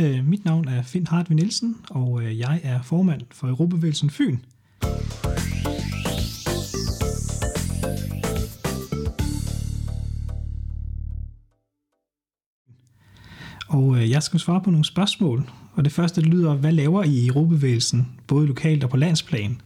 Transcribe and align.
Øh, 0.00 0.24
mit 0.26 0.44
navn 0.44 0.68
er 0.68 0.82
Finn 0.82 1.06
Hartvig 1.06 1.36
Nielsen, 1.36 1.76
og 1.90 2.22
øh, 2.22 2.38
jeg 2.38 2.60
er 2.62 2.82
formand 2.82 3.20
for 3.30 3.48
Europavægelsen 3.48 4.10
Fyn. 4.10 4.38
Og 13.68 13.96
øh, 13.96 14.10
jeg 14.10 14.22
skal 14.22 14.40
svare 14.40 14.60
på 14.60 14.70
nogle 14.70 14.84
spørgsmål, 14.84 15.50
og 15.74 15.84
det 15.84 15.92
første 15.92 16.20
lyder, 16.20 16.54
hvad 16.54 16.72
laver 16.72 17.02
I 17.02 17.08
i 17.08 17.26
Europavægelsen, 17.26 18.08
både 18.26 18.46
lokalt 18.46 18.84
og 18.84 18.90
på 18.90 18.96
landsplan? 18.96 19.60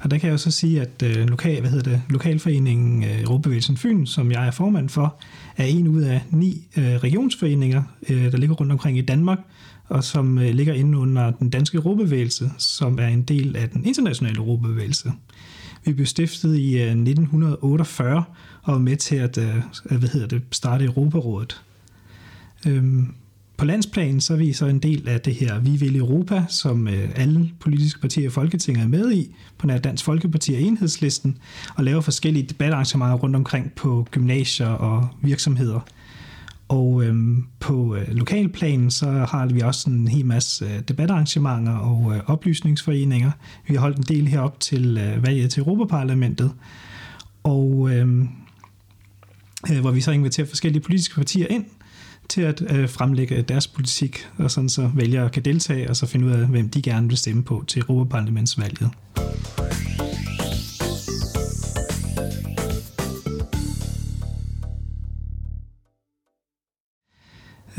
Og 0.00 0.10
der 0.10 0.18
kan 0.18 0.26
jeg 0.26 0.32
jo 0.32 0.38
så 0.38 0.50
sige, 0.50 0.80
at 0.80 1.02
øh, 1.04 1.28
lokal, 1.28 1.60
hvad 1.60 1.70
hedder 1.70 1.90
det, 1.90 2.02
Lokalforeningen 2.10 3.04
øh, 3.04 3.30
Råbevægelsen 3.30 3.76
Fyn, 3.76 4.06
som 4.06 4.32
jeg 4.32 4.46
er 4.46 4.50
formand 4.50 4.88
for, 4.88 5.16
er 5.56 5.64
en 5.64 5.88
ud 5.88 6.02
af 6.02 6.20
ni 6.30 6.66
øh, 6.76 6.84
regionsforeninger, 6.84 7.82
øh, 8.08 8.32
der 8.32 8.38
ligger 8.38 8.56
rundt 8.56 8.72
omkring 8.72 8.98
i 8.98 9.00
Danmark, 9.00 9.38
og 9.88 10.04
som 10.04 10.38
øh, 10.38 10.54
ligger 10.54 10.74
inde 10.74 10.98
under 10.98 11.30
den 11.30 11.50
danske 11.50 11.78
råbevægelse, 11.78 12.50
som 12.58 12.98
er 12.98 13.06
en 13.06 13.22
del 13.22 13.56
af 13.56 13.68
den 13.68 13.84
internationale 13.84 14.40
råbevægelse. 14.40 15.12
Vi 15.84 15.92
blev 15.92 16.06
stiftet 16.06 16.56
i 16.56 16.74
øh, 16.74 16.82
1948 16.82 18.24
og 18.62 18.72
var 18.72 18.78
med 18.78 18.96
til 18.96 19.16
at 19.16 19.38
øh, 19.38 19.54
hvad 19.98 20.08
hedder 20.08 20.26
det, 20.26 20.42
starte 20.50 20.84
Europarådet. 20.84 21.62
Øhm, 22.66 23.14
på 23.58 23.64
landsplan 23.64 24.20
så 24.20 24.32
er 24.32 24.36
vi 24.36 24.52
så 24.52 24.66
en 24.66 24.78
del 24.78 25.08
af 25.08 25.20
det 25.20 25.34
her 25.34 25.58
Vi 25.58 25.70
vil 25.70 25.96
Europa, 25.96 26.44
som 26.48 26.88
øh, 26.88 27.08
alle 27.16 27.50
politiske 27.60 28.00
partier 28.00 28.26
i 28.26 28.30
Folketinget 28.30 28.84
er 28.84 28.88
med 28.88 29.12
i, 29.12 29.34
på 29.58 29.66
nær 29.66 29.78
Dansk 29.78 30.04
Folkeparti 30.04 30.54
og 30.54 30.60
Enhedslisten, 30.60 31.38
og 31.74 31.84
laver 31.84 32.00
forskellige 32.00 32.46
debatarrangementer 32.46 33.16
rundt 33.16 33.36
omkring 33.36 33.72
på 33.72 34.06
gymnasier 34.10 34.66
og 34.66 35.08
virksomheder. 35.22 35.80
Og 36.68 37.04
øhm, 37.04 37.46
på 37.60 37.96
øh, 37.96 38.08
lokalplanen 38.08 38.90
så 38.90 39.06
har 39.10 39.46
vi 39.46 39.60
også 39.60 39.90
en 39.90 40.08
hel 40.08 40.26
masse 40.26 40.64
øh, 40.64 40.80
debatarrangementer 40.88 41.76
og 41.76 42.14
øh, 42.14 42.20
oplysningsforeninger. 42.26 43.30
Vi 43.68 43.74
har 43.74 43.80
holdt 43.80 43.96
en 43.96 44.02
del 44.02 44.28
herop 44.28 44.60
til 44.60 44.98
øh, 44.98 45.22
valget 45.22 45.50
til 45.50 45.60
Europaparlamentet, 45.60 46.52
og 47.42 47.90
øhm, 47.92 48.28
øh, 49.72 49.80
hvor 49.80 49.90
vi 49.90 50.00
så 50.00 50.10
inviterer 50.10 50.46
forskellige 50.46 50.82
politiske 50.82 51.14
partier 51.14 51.46
ind 51.50 51.64
til 52.28 52.40
at 52.40 52.62
øh, 52.70 52.88
fremlægge 52.88 53.42
deres 53.42 53.66
politik, 53.66 54.28
og 54.36 54.50
sådan 54.50 54.68
så 54.68 54.90
vælgere 54.94 55.30
kan 55.30 55.44
deltage, 55.44 55.90
og 55.90 55.96
så 55.96 56.06
finde 56.06 56.26
ud 56.26 56.30
af, 56.30 56.46
hvem 56.46 56.68
de 56.68 56.82
gerne 56.82 57.08
vil 57.08 57.16
stemme 57.16 57.44
på 57.44 57.64
til 57.66 57.80
Europaparlamentsvalget. 57.80 58.90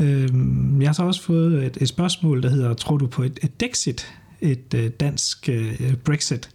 Øh, 0.00 0.28
jeg 0.80 0.88
har 0.88 0.92
så 0.92 1.02
også 1.02 1.22
fået 1.22 1.64
et, 1.64 1.78
et 1.80 1.88
spørgsmål, 1.88 2.42
der 2.42 2.48
hedder, 2.48 2.74
tror 2.74 2.96
du 2.96 3.06
på 3.06 3.22
et, 3.22 3.38
et 3.42 3.60
Dexit, 3.60 4.14
et 4.40 4.74
øh, 4.74 4.90
dansk 5.00 5.48
øh, 5.48 5.94
Brexit? 6.04 6.50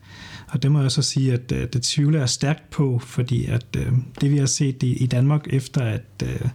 Og 0.48 0.64
det 0.64 0.72
må 0.72 0.82
jeg 0.82 0.92
så 0.92 1.02
sige, 1.02 1.34
at 1.34 1.52
øh, 1.52 1.68
det 1.74 1.82
tvivler 1.82 2.20
jeg 2.20 2.30
stærkt 2.30 2.70
på, 2.70 3.00
fordi 3.00 3.46
at 3.46 3.66
øh, 3.78 3.88
det 4.22 4.32
vi 4.32 4.38
har 4.38 4.46
set 4.46 4.84
i, 4.84 4.94
i 4.94 5.08
Danmark 5.08 5.48
efter, 5.50 5.82
at 5.82 6.24
øh, 6.24 6.50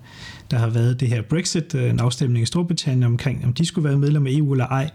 der 0.50 0.58
har 0.58 0.70
været 0.70 1.00
det 1.00 1.08
her 1.08 1.22
Brexit, 1.22 1.74
øh, 1.74 1.90
en 1.90 2.00
afstemning 2.00 2.42
i 2.42 2.46
Storbritannien 2.46 3.04
omkring, 3.04 3.44
om 3.44 3.52
de 3.52 3.66
skulle 3.66 3.88
være 3.88 3.98
medlem 3.98 4.26
af 4.26 4.30
EU 4.30 4.52
eller 4.52 4.66
ej, 4.66 4.90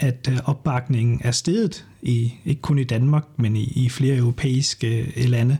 at 0.00 0.28
øh, 0.30 0.38
opbakningen 0.44 1.20
er 1.24 1.30
steget, 1.30 1.86
i, 2.02 2.34
ikke 2.44 2.62
kun 2.62 2.78
i 2.78 2.84
Danmark, 2.84 3.24
men 3.36 3.56
i, 3.56 3.72
i 3.76 3.88
flere 3.88 4.16
europæiske 4.16 5.12
øh, 5.16 5.28
lande. 5.28 5.58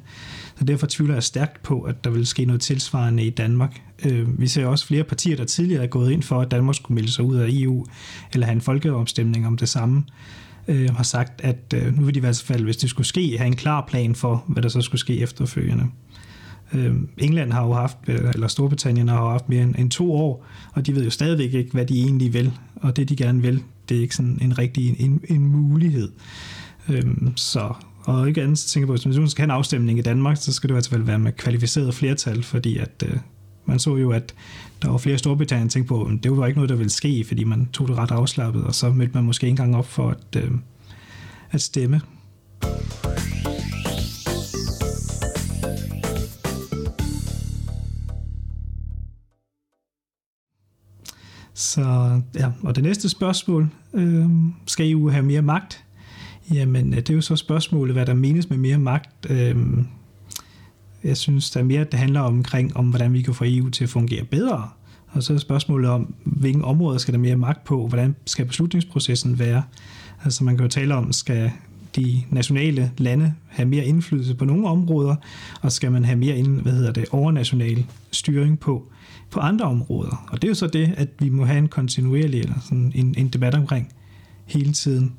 Så 0.59 0.65
derfor 0.65 0.87
tvivler 0.91 1.15
jeg 1.15 1.23
stærkt 1.23 1.63
på, 1.63 1.81
at 1.81 2.05
der 2.05 2.11
vil 2.11 2.27
ske 2.27 2.45
noget 2.45 2.61
tilsvarende 2.61 3.25
i 3.25 3.31
Danmark. 3.31 3.83
Øh, 4.05 4.41
vi 4.41 4.47
ser 4.47 4.67
også 4.67 4.87
flere 4.87 5.05
partier, 5.05 5.37
der 5.37 5.45
tidligere 5.45 5.83
er 5.83 5.87
gået 5.87 6.11
ind 6.13 6.23
for, 6.23 6.41
at 6.41 6.51
Danmark 6.51 6.77
skulle 6.77 6.95
melde 6.95 7.13
sig 7.13 7.25
ud 7.25 7.37
af 7.37 7.47
EU, 7.51 7.87
eller 8.33 8.47
have 8.47 8.55
en 8.55 8.61
folkeafstemning 8.61 9.47
om 9.47 9.57
det 9.57 9.69
samme 9.69 10.05
øh, 10.69 10.95
har 10.95 11.03
sagt, 11.03 11.41
at 11.45 11.75
øh, 11.75 11.99
nu 11.99 12.05
vil 12.05 12.15
de 12.15 12.19
i 12.19 12.21
hvert 12.21 12.43
fald, 12.47 12.65
hvis 12.65 12.77
det 12.77 12.91
skulle 12.91 13.07
ske, 13.07 13.39
have 13.39 13.47
en 13.47 13.57
klar 13.57 13.85
plan 13.89 14.15
for, 14.15 14.45
hvad 14.49 14.63
der 14.63 14.69
så 14.69 14.81
skulle 14.81 15.01
ske 15.01 15.21
efterfølgende. 15.21 15.85
Øh, 16.75 16.95
England 17.19 17.53
har 17.53 17.65
jo 17.67 17.73
haft, 17.73 17.97
øh, 18.09 18.31
eller 18.35 18.49
Storbritannien 18.49 19.09
har 19.09 19.23
jo 19.23 19.31
haft 19.31 19.49
mere 19.49 19.63
end, 19.63 19.75
end 19.79 19.91
to 19.91 20.13
år, 20.13 20.47
og 20.73 20.87
de 20.87 20.95
ved 20.95 21.05
jo 21.05 21.11
stadigvæk 21.11 21.55
ikke, 21.55 21.73
hvad 21.73 21.87
de 21.87 22.03
egentlig 22.03 22.33
vil, 22.33 22.53
og 22.77 22.97
det 22.97 23.09
de 23.09 23.17
gerne 23.17 23.43
vil, 23.43 23.63
det 23.89 23.97
er 23.97 24.01
ikke 24.01 24.17
sådan 24.17 24.39
en 24.43 24.59
rigtig 24.59 25.01
en, 25.01 25.21
en 25.29 25.47
mulighed. 25.47 26.13
Øh, 26.89 27.05
så 27.37 27.75
og 28.05 28.29
ikke 28.29 28.43
andet 28.43 28.59
tænker 28.59 28.87
på, 28.87 28.93
hvis 28.93 29.07
man 29.07 29.29
skal 29.29 29.43
have 29.43 29.47
en 29.47 29.59
afstemning 29.59 29.99
i 29.99 30.03
Danmark, 30.03 30.37
så 30.37 30.53
skal 30.53 30.69
det 30.69 30.73
i 30.73 30.77
hvert 30.77 30.89
fald 30.91 31.03
være 31.03 31.19
med 31.19 31.33
kvalificeret 31.33 31.95
flertal, 31.95 32.43
fordi 32.43 32.79
at 32.79 33.05
øh, 33.07 33.17
man 33.67 33.79
så 33.79 33.97
jo, 33.97 34.11
at 34.11 34.35
der 34.83 34.89
var 34.91 34.99
flere 34.99 35.19
Storbritannien, 35.19 35.69
tænkte 35.69 35.89
på, 35.89 36.05
at 36.05 36.23
det 36.23 36.37
var 36.37 36.47
ikke 36.47 36.59
noget, 36.59 36.69
der 36.69 36.77
ville 36.77 36.91
ske, 36.91 37.25
fordi 37.29 37.45
man 37.45 37.69
tog 37.73 37.89
det 37.89 37.99
ret 37.99 38.11
afslappet, 38.11 38.65
og 38.65 38.75
så 38.75 38.91
mødte 38.91 39.15
man 39.15 39.25
måske 39.25 39.47
ikke 39.47 39.51
engang 39.51 39.77
op 39.77 39.87
for 39.87 40.11
at, 40.11 40.43
øh, 40.43 40.51
at 41.51 41.63
stemme. 41.63 42.01
Så 51.55 52.21
ja, 52.35 52.51
og 52.63 52.75
det 52.75 52.85
næste 52.85 53.09
spørgsmål, 53.09 53.69
øh, 53.95 54.27
skal 54.67 54.91
EU 54.91 55.09
have 55.09 55.25
mere 55.25 55.43
magt? 55.43 55.85
Jamen, 56.55 56.91
øh, 56.91 56.97
det 56.97 57.11
er 57.11 57.15
jo 57.15 57.21
så 57.21 57.37
spørgsmålet, 57.37 57.95
hvad 57.95 58.07
der 58.07 58.15
menes 58.15 58.51
med 58.51 58.59
mere 58.59 58.79
magt. 58.79 59.27
Øh, 59.31 59.57
jeg 61.05 61.17
synes, 61.17 61.51
der 61.51 61.61
er 61.61 61.65
mere, 61.65 61.85
det 61.85 61.99
handler 61.99 62.21
omkring, 62.21 62.77
om 62.77 62.87
hvordan 62.87 63.13
vi 63.13 63.23
kan 63.23 63.35
få 63.35 63.45
EU 63.47 63.71
til 63.71 63.85
at 63.85 63.91
fungere 63.91 64.25
bedre. 64.25 64.69
Og 65.09 65.23
så 65.23 65.35
er 65.35 65.39
spørgsmålet 65.39 65.91
om, 65.91 66.15
hvilken 66.25 66.65
områder 66.65 66.99
skal 66.99 67.15
der 67.15 67.21
mere 67.21 67.37
magt 67.37 67.65
på, 67.65 67.89
hvordan 67.89 68.17
skal 68.27 68.47
beslutningsprocessen 68.47 69.39
være. 69.39 69.63
Altså 70.25 70.45
man 70.45 70.57
kan 70.57 70.65
jo 70.65 70.71
tale 70.71 70.95
om, 70.95 71.13
skal 71.13 71.51
de 71.97 72.23
nationale 72.31 72.91
lande 72.99 73.35
have 73.49 73.69
mere 73.69 73.85
indflydelse 73.85 74.35
på 74.35 74.45
nogle 74.45 74.69
områder, 74.69 75.17
og 75.63 75.73
skal 75.73 75.93
man 75.93 76.05
have 76.05 76.19
mere 76.19 76.43
hvad 76.43 76.73
hedder 76.73 76.93
det, 76.93 77.05
overnational 77.11 77.87
styring 78.11 78.61
på, 78.61 78.89
på 79.31 79.41
andre 79.41 79.65
områder. 79.65 80.25
Og 80.31 80.43
det 80.43 80.49
er 80.49 80.51
jo 80.51 80.55
så 80.55 80.67
det, 80.67 80.95
at 80.97 81.09
vi 81.19 81.29
må 81.29 81.45
have 81.45 81.59
en 81.59 81.69
kontinuerlig 81.69 82.41
eller 82.41 82.61
sådan 82.61 82.93
en, 82.95 83.15
en 83.19 83.29
debat 83.29 83.55
omkring 83.55 83.93
hele 84.47 84.73
tiden. 84.73 85.13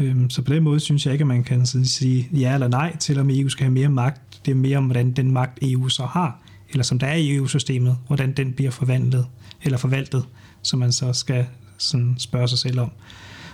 Øhm, 0.00 0.30
så 0.30 0.42
på 0.42 0.52
den 0.52 0.62
måde 0.62 0.80
synes 0.80 1.06
jeg 1.06 1.12
ikke, 1.12 1.22
at 1.22 1.26
man 1.26 1.44
kan 1.44 1.66
sige 1.66 2.28
ja 2.32 2.54
eller 2.54 2.68
nej 2.68 2.96
til, 2.96 3.18
om 3.18 3.30
EU 3.30 3.48
skal 3.48 3.64
have 3.64 3.72
mere 3.72 3.88
magt. 3.88 4.40
Det 4.44 4.50
er 4.50 4.54
mere 4.54 4.78
om, 4.78 4.84
hvordan 4.84 5.12
den 5.12 5.30
magt 5.30 5.58
EU 5.62 5.88
så 5.88 6.06
har, 6.06 6.38
eller 6.70 6.84
som 6.84 6.98
der 6.98 7.06
er 7.06 7.14
i 7.14 7.34
EU-systemet, 7.34 7.98
hvordan 8.06 8.32
den 8.32 8.52
bliver 8.52 8.70
forvandlet 8.70 9.26
eller 9.62 9.78
forvaltet, 9.78 10.24
som 10.62 10.78
man 10.78 10.92
så 10.92 11.12
skal 11.12 11.46
sådan 11.78 12.14
spørge 12.18 12.48
sig 12.48 12.58
selv 12.58 12.80
om 12.80 12.90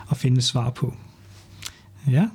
og 0.06 0.16
finde 0.16 0.42
svar 0.42 0.70
på. 0.70 0.94
Ja. 2.10 2.28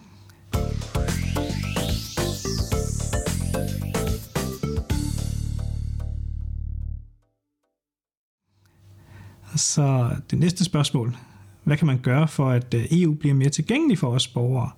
Så 9.56 10.09
det 10.31 10.39
næste 10.39 10.63
spørgsmål 10.63 11.18
hvad 11.67 11.78
kan 11.78 11.88
man 11.88 11.97
gøre 11.97 12.28
for, 12.28 12.50
at 12.50 12.73
øh, 12.73 12.85
EU 12.91 13.13
bliver 13.13 13.35
mere 13.35 13.50
tilgængelig 13.50 13.97
for 13.97 14.07
os 14.07 14.28
borgere? 14.28 14.69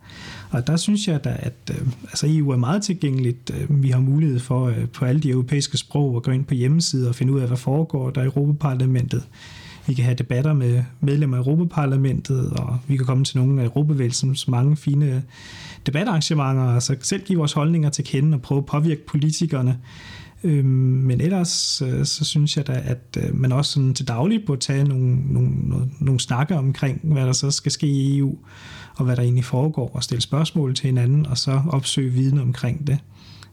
Og 0.50 0.68
der 0.68 0.78
synes 0.78 1.08
jeg 1.08 1.24
da, 1.24 1.36
at 1.40 1.54
øh, 1.72 1.88
altså 2.04 2.26
EU 2.30 2.50
er 2.50 2.58
meget 2.58 2.84
tilgængeligt. 2.84 3.52
Øh, 3.54 3.84
vi 3.84 3.90
har 3.90 4.00
mulighed 4.00 4.40
for 4.40 4.74
på 4.94 5.06
alle 5.06 5.22
de 5.22 5.30
europæiske 5.30 5.78
sprog 5.78 6.16
at 6.16 6.24
gå 6.24 6.32
ind 6.32 6.46
på 6.46 6.54
hjemmesider 6.54 7.10
og 7.10 7.16
finde 7.16 7.34
ud 7.34 7.40
af, 7.40 7.48
hvad 7.48 7.58
foregår 7.58 8.10
der 8.10 8.22
i 8.22 8.26
Europaparlamentet. 8.26 9.24
Vi 9.88 9.94
kan 9.94 10.06
have 10.06 10.16
debatter 10.16 10.54
med 10.54 10.84
medlemmer 11.02 11.38
af 11.38 11.42
Europaparlamentet, 11.42 12.50
og 12.50 12.78
vi 12.88 12.98
kan 12.98 13.06
komme 13.06 13.24
til 13.24 13.38
nogle 13.38 13.62
af 13.62 13.66
Europavægelsens 13.66 14.48
mange 14.48 14.78
fine 14.78 15.24
debatarrangementer, 15.86 16.64
og 16.64 16.82
så 16.84 16.96
selv 17.02 17.24
give 17.24 17.38
vores 17.38 17.54
holdninger 17.54 17.90
til 17.90 18.06
kende 18.06 18.36
og 18.36 18.42
prøve 18.42 18.58
at 18.58 18.66
påvirke 18.66 19.06
politikerne. 19.06 19.78
Øh, 20.44 20.66
men 20.66 21.22
ellers 21.22 21.82
øh, 21.82 22.06
så 22.06 22.26
synes 22.26 22.58
jeg 22.58 22.68
da, 22.68 22.82
at 22.86 23.18
øh, 23.18 23.36
man 23.36 23.52
også 23.52 23.72
sådan 23.72 23.94
til 23.94 24.08
daglig 24.08 24.46
burde 24.46 24.62
tage 24.62 24.84
nogle, 24.84 25.34
nogle, 25.34 25.50
nogle, 25.50 25.92
nogle 26.00 26.20
snakker 26.20 26.58
omkring, 26.58 27.00
hvad 27.04 27.26
der 27.26 27.34
så 27.34 27.52
skal 27.52 27.72
ske 27.72 27.88
i 27.88 28.18
EU, 28.18 28.38
og 28.96 29.06
hvad 29.06 29.16
der 29.16 29.22
egentlig 29.22 29.46
foregår, 29.46 29.92
og 29.94 30.04
stille 30.04 30.22
spørgsmål 30.22 30.76
til 30.76 30.86
hinanden, 30.86 31.26
og 31.26 31.38
så 31.38 31.62
opsøge 31.70 32.12
viden 32.12 32.40
omkring 32.40 32.88
det. 32.88 32.98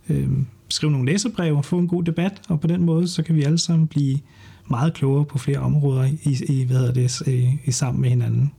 Øhm, 0.08 0.46
skrive 0.68 0.92
nogle 0.92 1.12
læserbreve 1.12 1.56
og 1.56 1.64
få 1.64 1.78
en 1.78 1.88
god 1.88 2.04
debat, 2.04 2.42
og 2.48 2.60
på 2.60 2.66
den 2.66 2.84
måde, 2.84 3.08
så 3.08 3.22
kan 3.22 3.34
vi 3.34 3.42
alle 3.42 3.58
sammen 3.58 3.86
blive 3.86 4.18
meget 4.70 4.94
klogere 4.94 5.24
på 5.24 5.38
flere 5.38 5.58
områder 5.58 6.04
i, 6.04 6.36
i, 6.48 6.64
hvad 6.64 6.76
hedder 6.76 6.92
det, 6.92 7.20
i, 7.26 7.30
øh, 7.30 7.54
i 7.64 7.72
sammen 7.72 8.00
med 8.00 8.10
hinanden. 8.10 8.52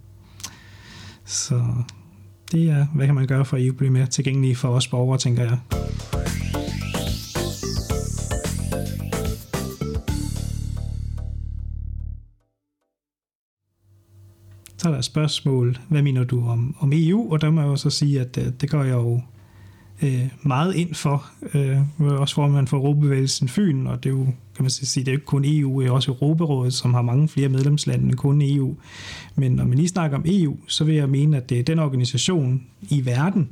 Så 1.25 1.61
det 2.51 2.69
er, 2.69 2.85
hvad 2.95 3.05
kan 3.05 3.15
man 3.15 3.27
gøre 3.27 3.45
for 3.45 3.57
at 3.57 3.63
EU 3.63 3.73
blive 3.73 3.91
mere 3.91 4.05
tilgængelige 4.05 4.55
for 4.55 4.69
os 4.69 4.87
borgere, 4.87 5.17
tænker 5.17 5.43
jeg. 5.43 5.57
Så 14.87 14.89
er 14.89 14.93
der 14.93 14.99
et 14.99 15.05
spørgsmål, 15.05 15.77
hvad 15.89 16.01
mener 16.01 16.23
du 16.23 16.47
om, 16.47 16.75
om 16.79 16.91
EU? 16.93 17.31
Og 17.31 17.41
der 17.41 17.49
må 17.49 17.61
jeg 17.61 17.67
jo 17.67 17.75
så 17.75 17.89
sige, 17.89 18.21
at 18.21 18.35
det, 18.35 18.47
øh, 18.47 18.53
det 18.61 18.69
gør 18.69 18.83
jeg 18.83 18.93
jo 18.93 19.21
øh, 20.01 20.27
meget 20.43 20.75
ind 20.75 20.93
for, 20.93 21.25
øh, 21.53 21.79
også 21.99 22.35
formand 22.35 22.67
for 22.67 22.77
Europabevægelsen 22.77 23.49
Fyn, 23.49 23.87
og 23.87 24.03
det 24.03 24.09
er 24.09 24.13
jo, 24.13 24.23
kan 24.25 24.63
man 24.63 24.69
sige, 24.69 25.05
det 25.05 25.11
er 25.11 25.13
jo 25.13 25.17
ikke 25.17 25.25
kun 25.25 25.45
EU, 25.45 25.81
det 25.81 25.87
er 25.87 25.91
også 25.91 26.11
Europarådet, 26.11 26.73
som 26.73 26.93
har 26.93 27.01
mange 27.01 27.27
flere 27.27 27.49
medlemslande 27.49 28.05
end 28.05 28.13
kun 28.13 28.41
EU. 28.41 28.75
Men 29.35 29.51
når 29.51 29.65
man 29.65 29.77
lige 29.77 29.87
snakker 29.87 30.17
om 30.17 30.23
EU, 30.27 30.57
så 30.67 30.83
vil 30.83 30.95
jeg 30.95 31.09
mene, 31.09 31.37
at 31.37 31.49
det 31.49 31.59
er 31.59 31.63
den 31.63 31.79
organisation 31.79 32.63
i 32.89 33.05
verden, 33.05 33.49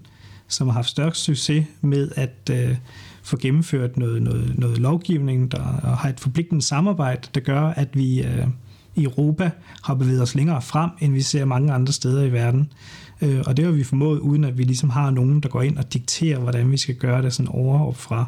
som 0.48 0.68
har 0.68 0.74
haft 0.74 0.90
størst 0.90 1.24
succes 1.24 1.66
med 1.82 2.12
at 2.16 2.52
øh, 2.52 2.76
få 3.24 3.38
gennemført 3.38 3.98
noget, 3.98 4.22
noget, 4.22 4.60
noget 4.60 4.78
lovgivning, 4.78 5.52
der 5.52 5.62
har 5.96 6.10
et 6.10 6.20
forpligtende 6.20 6.62
samarbejde, 6.62 7.28
der 7.36 7.42
gør, 7.42 7.62
at 7.62 7.90
vi 7.94 8.24
øh, 8.24 8.48
i 8.96 9.04
Europa 9.04 9.52
har 9.84 9.94
bevæget 9.94 10.22
os 10.22 10.36
længere 10.36 10.62
frem, 10.62 10.90
end 11.00 11.14
vi 11.14 11.22
ser 11.22 11.46
mange 11.46 11.74
andre 11.74 11.94
steder 11.94 12.24
i 12.24 12.32
verden. 12.32 12.74
Øh, 13.22 13.44
og 13.46 13.58
det 13.58 13.66
har 13.66 13.72
vi 13.72 13.84
formået, 13.84 14.20
uden 14.20 14.44
at 14.44 14.58
vi 14.58 14.64
ligesom 14.64 14.90
har 14.90 15.12
nogen, 15.12 15.40
der 15.40 15.50
går 15.50 15.62
ind 15.62 15.78
og 15.78 15.94
dikterer, 15.94 16.40
hvordan 16.40 16.72
vi 16.72 16.78
skal 16.78 16.96
gøre 16.96 17.22
det 17.22 17.34
sådan 17.34 17.52
overop 17.52 17.98
fra. 17.98 18.26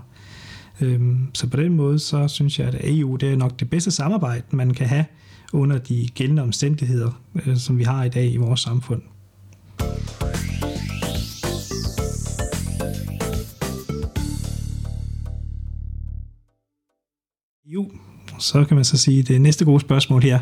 Øh, 0.82 1.02
så 1.34 1.48
på 1.48 1.58
den 1.58 1.76
måde, 1.76 2.00
så 2.00 2.28
synes 2.28 2.60
jeg, 2.60 2.68
at 2.68 2.76
EU 2.84 3.16
det 3.16 3.32
er 3.32 3.38
nok 3.38 3.60
det 3.60 3.70
bedste 3.70 3.92
samarbejde, 3.92 4.44
man 4.52 4.74
kan 4.74 4.88
have 4.88 5.06
under 5.54 5.78
de 5.78 6.08
gældende 6.16 6.42
omstændigheder, 6.42 7.22
øh, 7.46 7.58
som 7.58 7.78
vi 7.78 7.84
har 7.84 8.04
i 8.04 8.10
dag 8.10 8.34
i 8.34 8.38
vores 8.38 8.60
samfund. 8.60 9.02
Så 18.40 18.64
kan 18.64 18.76
man 18.76 18.86
så 18.86 18.98
sige, 18.98 19.20
at 19.20 19.28
det 19.28 19.42
næste 19.42 19.66
gode 19.66 19.80
spørgsmål 19.80 20.24
her, 20.24 20.40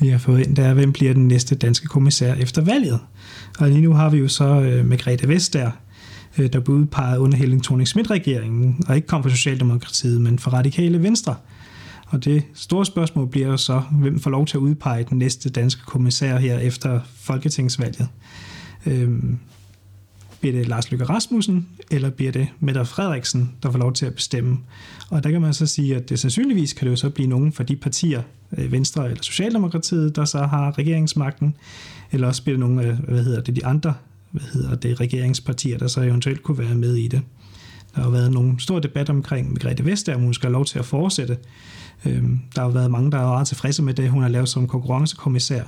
vi 0.00 0.08
har 0.08 0.18
fået 0.18 0.46
ind, 0.46 0.56
det 0.56 0.64
er, 0.64 0.74
hvem 0.74 0.92
bliver 0.92 1.14
den 1.14 1.28
næste 1.28 1.54
danske 1.54 1.86
kommissær 1.86 2.34
efter 2.34 2.62
valget? 2.62 3.00
Og 3.58 3.68
lige 3.68 3.80
nu 3.80 3.92
har 3.92 4.10
vi 4.10 4.18
jo 4.18 4.28
så 4.28 4.44
øh, 4.44 4.86
Margrethe 4.86 5.28
Vestager, 5.28 5.70
øh, 6.38 6.52
der 6.52 6.60
blev 6.60 6.76
udpeget 6.76 7.18
under 7.18 7.36
Helling 7.36 7.64
thorning 7.64 7.88
schmidt 7.88 8.10
regeringen 8.10 8.84
og 8.88 8.96
ikke 8.96 9.08
kom 9.08 9.22
fra 9.22 9.30
Socialdemokratiet, 9.30 10.20
men 10.20 10.38
fra 10.38 10.50
Radikale 10.50 11.02
Venstre. 11.02 11.34
Og 12.06 12.24
det 12.24 12.42
store 12.54 12.86
spørgsmål 12.86 13.28
bliver 13.28 13.46
jo 13.46 13.56
så, 13.56 13.82
hvem 13.90 14.20
får 14.20 14.30
lov 14.30 14.46
til 14.46 14.56
at 14.56 14.60
udpege 14.60 15.06
den 15.10 15.18
næste 15.18 15.50
danske 15.50 15.82
kommissær 15.86 16.38
her 16.38 16.58
efter 16.58 17.00
Folketingsvalget. 17.16 18.08
Øhm, 18.86 19.38
bliver 20.40 20.56
det 20.56 20.68
Lars 20.68 20.90
Løkke 20.90 21.04
Rasmussen, 21.04 21.68
eller 21.90 22.10
bliver 22.10 22.32
det 22.32 22.48
Mette 22.60 22.84
Frederiksen, 22.84 23.52
der 23.62 23.70
får 23.70 23.78
lov 23.78 23.92
til 23.92 24.06
at 24.06 24.14
bestemme? 24.14 24.58
Og 25.10 25.24
der 25.24 25.30
kan 25.30 25.40
man 25.40 25.54
så 25.54 25.66
sige, 25.66 25.96
at 25.96 26.08
det 26.08 26.18
sandsynligvis 26.18 26.72
kan 26.72 26.86
det 26.86 26.90
jo 26.90 26.96
så 26.96 27.10
blive 27.10 27.28
nogen 27.28 27.52
fra 27.52 27.64
de 27.64 27.76
partier, 27.76 28.22
øh, 28.58 28.72
Venstre 28.72 29.04
eller 29.04 29.22
Socialdemokratiet, 29.22 30.16
der 30.16 30.24
så 30.24 30.38
har 30.38 30.78
regeringsmagten, 30.78 31.56
eller 32.12 32.26
også 32.26 32.42
bliver 32.42 32.56
det 32.56 32.60
nogle 32.60 32.82
af, 32.82 32.94
hvad 32.94 33.24
hedder 33.24 33.40
det, 33.40 33.56
de 33.56 33.66
andre 33.66 33.94
hvad 34.30 34.42
hedder 34.52 34.74
det, 34.74 35.00
regeringspartier, 35.00 35.78
der 35.78 35.86
så 35.86 36.00
eventuelt 36.00 36.42
kunne 36.42 36.58
være 36.58 36.74
med 36.74 36.94
i 36.96 37.08
det. 37.08 37.22
Der 37.94 38.02
har 38.02 38.10
været 38.10 38.32
nogle 38.32 38.60
stor 38.60 38.78
debat 38.78 39.10
omkring 39.10 39.48
Margrethe 39.48 39.84
Vestager, 39.84 40.16
om 40.16 40.22
hun 40.22 40.34
skal 40.34 40.46
have 40.46 40.52
lov 40.52 40.64
til 40.64 40.78
at 40.78 40.84
fortsætte. 40.84 41.38
Øhm, 42.06 42.40
der 42.54 42.62
har 42.62 42.68
været 42.68 42.90
mange, 42.90 43.10
der 43.10 43.18
er 43.18 43.26
meget 43.26 43.48
tilfredse 43.48 43.82
med 43.82 43.94
det, 43.94 44.10
hun 44.10 44.22
har 44.22 44.28
lavet 44.28 44.48
som 44.48 44.66
konkurrencekommissær. 44.66 45.62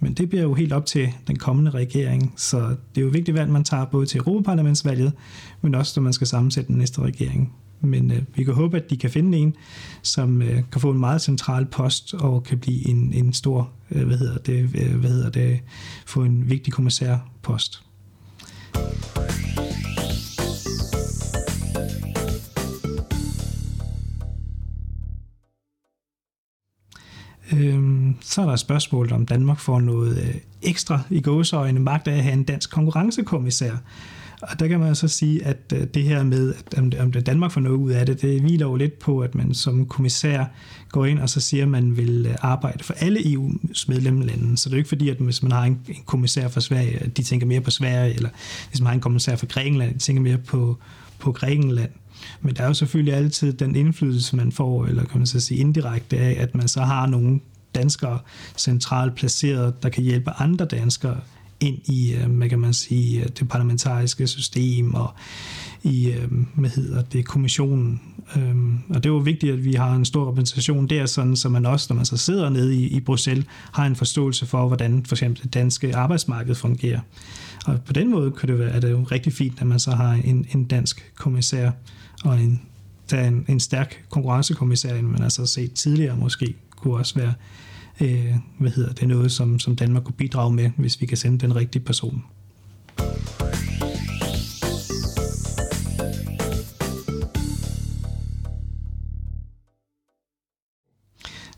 Men 0.00 0.14
det 0.14 0.28
bliver 0.28 0.42
jo 0.42 0.54
helt 0.54 0.72
op 0.72 0.86
til 0.86 1.08
den 1.26 1.38
kommende 1.38 1.70
regering, 1.70 2.34
så 2.36 2.58
det 2.68 3.00
er 3.00 3.04
jo 3.04 3.08
vigtigt 3.08 3.36
valg, 3.36 3.50
man 3.50 3.64
tager 3.64 3.84
både 3.84 4.06
til 4.06 4.18
Europaparlamentsvalget, 4.18 5.12
men 5.62 5.74
også 5.74 5.92
når 5.96 6.02
man 6.02 6.12
skal 6.12 6.26
sammensætte 6.26 6.68
den 6.68 6.78
næste 6.78 7.00
regering. 7.00 7.52
Men 7.80 8.10
øh, 8.10 8.22
vi 8.34 8.44
kan 8.44 8.54
håbe, 8.54 8.76
at 8.76 8.90
de 8.90 8.96
kan 8.96 9.10
finde 9.10 9.38
en, 9.38 9.54
som 10.02 10.42
øh, 10.42 10.62
kan 10.72 10.80
få 10.80 10.90
en 10.90 10.98
meget 10.98 11.22
central 11.22 11.66
post 11.66 12.14
og 12.14 12.44
kan 12.44 12.58
blive 12.58 12.88
en, 12.88 13.12
en 13.12 13.32
stor, 13.32 13.70
øh, 13.90 14.06
hvad 14.06 14.18
hedder 14.18 14.38
det, 14.38 14.70
øh, 14.74 14.94
hvad 14.94 15.10
hedder 15.10 15.30
det, 15.30 15.60
få 16.06 16.24
en 16.24 16.50
vigtig 16.50 16.72
kommissærpost. 16.72 17.82
Så 28.24 28.40
er 28.40 28.46
der 28.46 28.52
et 28.52 28.60
spørgsmål, 28.60 29.12
om 29.12 29.26
Danmark 29.26 29.58
får 29.58 29.80
noget 29.80 30.18
øh, 30.18 30.34
ekstra 30.62 31.00
i 31.10 31.20
gåseøjne 31.20 31.80
magt 31.80 32.08
af 32.08 32.16
at 32.16 32.22
have 32.22 32.32
en 32.32 32.44
dansk 32.44 32.70
konkurrencekommissær. 32.70 33.72
Og 34.42 34.60
der 34.60 34.68
kan 34.68 34.80
man 34.80 34.94
så 34.94 35.08
sige, 35.08 35.44
at 35.44 35.72
øh, 35.74 35.86
det 35.94 36.02
her 36.02 36.22
med, 36.22 36.54
at 36.76 36.94
om 37.00 37.12
det 37.12 37.26
Danmark 37.26 37.50
får 37.50 37.60
noget 37.60 37.76
ud 37.76 37.90
af 37.90 38.06
det, 38.06 38.22
det 38.22 38.40
hviler 38.40 38.66
jo 38.66 38.76
lidt 38.76 38.98
på, 38.98 39.20
at 39.20 39.34
man 39.34 39.54
som 39.54 39.86
kommissær 39.86 40.44
går 40.88 41.06
ind 41.06 41.18
og 41.18 41.28
så 41.28 41.40
siger, 41.40 41.62
at 41.62 41.68
man 41.68 41.96
vil 41.96 42.26
øh, 42.28 42.34
arbejde 42.40 42.84
for 42.84 42.94
alle 42.94 43.20
EU's 43.20 43.84
medlemslande. 43.88 44.56
Så 44.58 44.68
det 44.68 44.74
er 44.74 44.76
jo 44.76 44.80
ikke 44.80 44.88
fordi, 44.88 45.08
at 45.08 45.16
hvis 45.16 45.42
man 45.42 45.52
har 45.52 45.62
en 45.62 45.80
kommissær 46.06 46.48
for 46.48 46.60
Sverige, 46.60 46.98
at 46.98 47.16
de 47.16 47.22
tænker 47.22 47.46
mere 47.46 47.60
på 47.60 47.70
Sverige, 47.70 48.14
eller 48.14 48.28
hvis 48.68 48.80
man 48.80 48.86
har 48.86 48.94
en 48.94 49.00
kommissær 49.00 49.36
for 49.36 49.46
Grækenland, 49.46 49.94
de 49.94 49.98
tænker 49.98 50.22
mere 50.22 50.38
på, 50.38 50.78
på 51.18 51.32
Grækenland. 51.32 51.90
Men 52.40 52.54
der 52.54 52.62
er 52.62 52.66
jo 52.66 52.74
selvfølgelig 52.74 53.14
altid 53.14 53.52
den 53.52 53.76
indflydelse, 53.76 54.36
man 54.36 54.52
får, 54.52 54.86
eller 54.86 55.04
kan 55.04 55.18
man 55.18 55.26
så 55.26 55.40
sige 55.40 55.60
indirekte 55.60 56.18
af, 56.18 56.36
at 56.38 56.54
man 56.54 56.68
så 56.68 56.80
har 56.80 57.06
nogen 57.06 57.42
danskere 57.74 58.18
centralt 58.56 59.14
placeret, 59.14 59.82
der 59.82 59.88
kan 59.88 60.04
hjælpe 60.04 60.30
andre 60.30 60.64
danskere 60.64 61.20
ind 61.60 61.78
i, 61.84 62.14
øh, 62.14 62.30
hvad 62.30 62.48
kan 62.48 62.58
man 62.58 62.72
sige, 62.72 63.20
øh, 63.20 63.28
det 63.38 63.48
parlamentariske 63.48 64.26
system 64.26 64.94
og 64.94 65.10
i, 65.82 66.10
øh, 66.10 66.32
hvad 66.54 66.70
hedder 66.70 67.02
det, 67.02 67.26
kommissionen. 67.26 68.00
Øhm, 68.36 68.78
og 68.88 68.94
det 68.94 69.06
er 69.06 69.12
jo 69.12 69.18
vigtigt, 69.18 69.52
at 69.52 69.64
vi 69.64 69.74
har 69.74 69.94
en 69.94 70.04
stor 70.04 70.30
repræsentation 70.30 70.86
der, 70.86 71.06
sådan, 71.06 71.36
så 71.36 71.48
man 71.48 71.66
også, 71.66 71.86
når 71.90 71.96
man 71.96 72.04
så 72.04 72.16
sidder 72.16 72.48
nede 72.48 72.76
i, 72.76 72.86
i 72.86 73.00
Bruxelles, 73.00 73.46
har 73.72 73.86
en 73.86 73.96
forståelse 73.96 74.46
for, 74.46 74.66
hvordan 74.66 75.04
for 75.04 75.14
eksempel 75.14 75.42
det 75.42 75.54
danske 75.54 75.96
arbejdsmarked 75.96 76.54
fungerer. 76.54 77.00
Og 77.66 77.80
på 77.86 77.92
den 77.92 78.10
måde 78.10 78.30
kan 78.30 78.48
det 78.48 78.58
være, 78.58 78.70
er 78.70 78.80
det 78.80 78.90
jo 78.90 79.02
rigtig 79.02 79.32
fint, 79.32 79.60
at 79.60 79.66
man 79.66 79.80
så 79.80 79.90
har 79.90 80.12
en, 80.12 80.46
en 80.54 80.64
dansk 80.64 81.12
kommissær 81.14 81.70
og 82.24 82.40
en, 82.40 82.62
der 83.10 83.28
en, 83.28 83.44
en 83.48 83.60
stærk 83.60 84.04
konkurrencekommissær, 84.10 84.94
end 84.94 85.06
man 85.06 85.22
altså 85.22 85.46
set 85.46 85.72
tidligere 85.72 86.16
måske, 86.16 86.54
kunne 86.82 86.96
også 86.96 87.14
være 87.14 87.34
øh, 88.00 88.34
hvad 88.58 88.70
hedder 88.70 88.92
det, 88.92 89.08
noget, 89.08 89.32
som, 89.32 89.58
som 89.58 89.76
Danmark 89.76 90.04
kunne 90.04 90.14
bidrage 90.14 90.52
med, 90.52 90.70
hvis 90.76 91.00
vi 91.00 91.06
kan 91.06 91.16
sende 91.16 91.38
den 91.38 91.56
rigtige 91.56 91.84
person. 91.84 92.24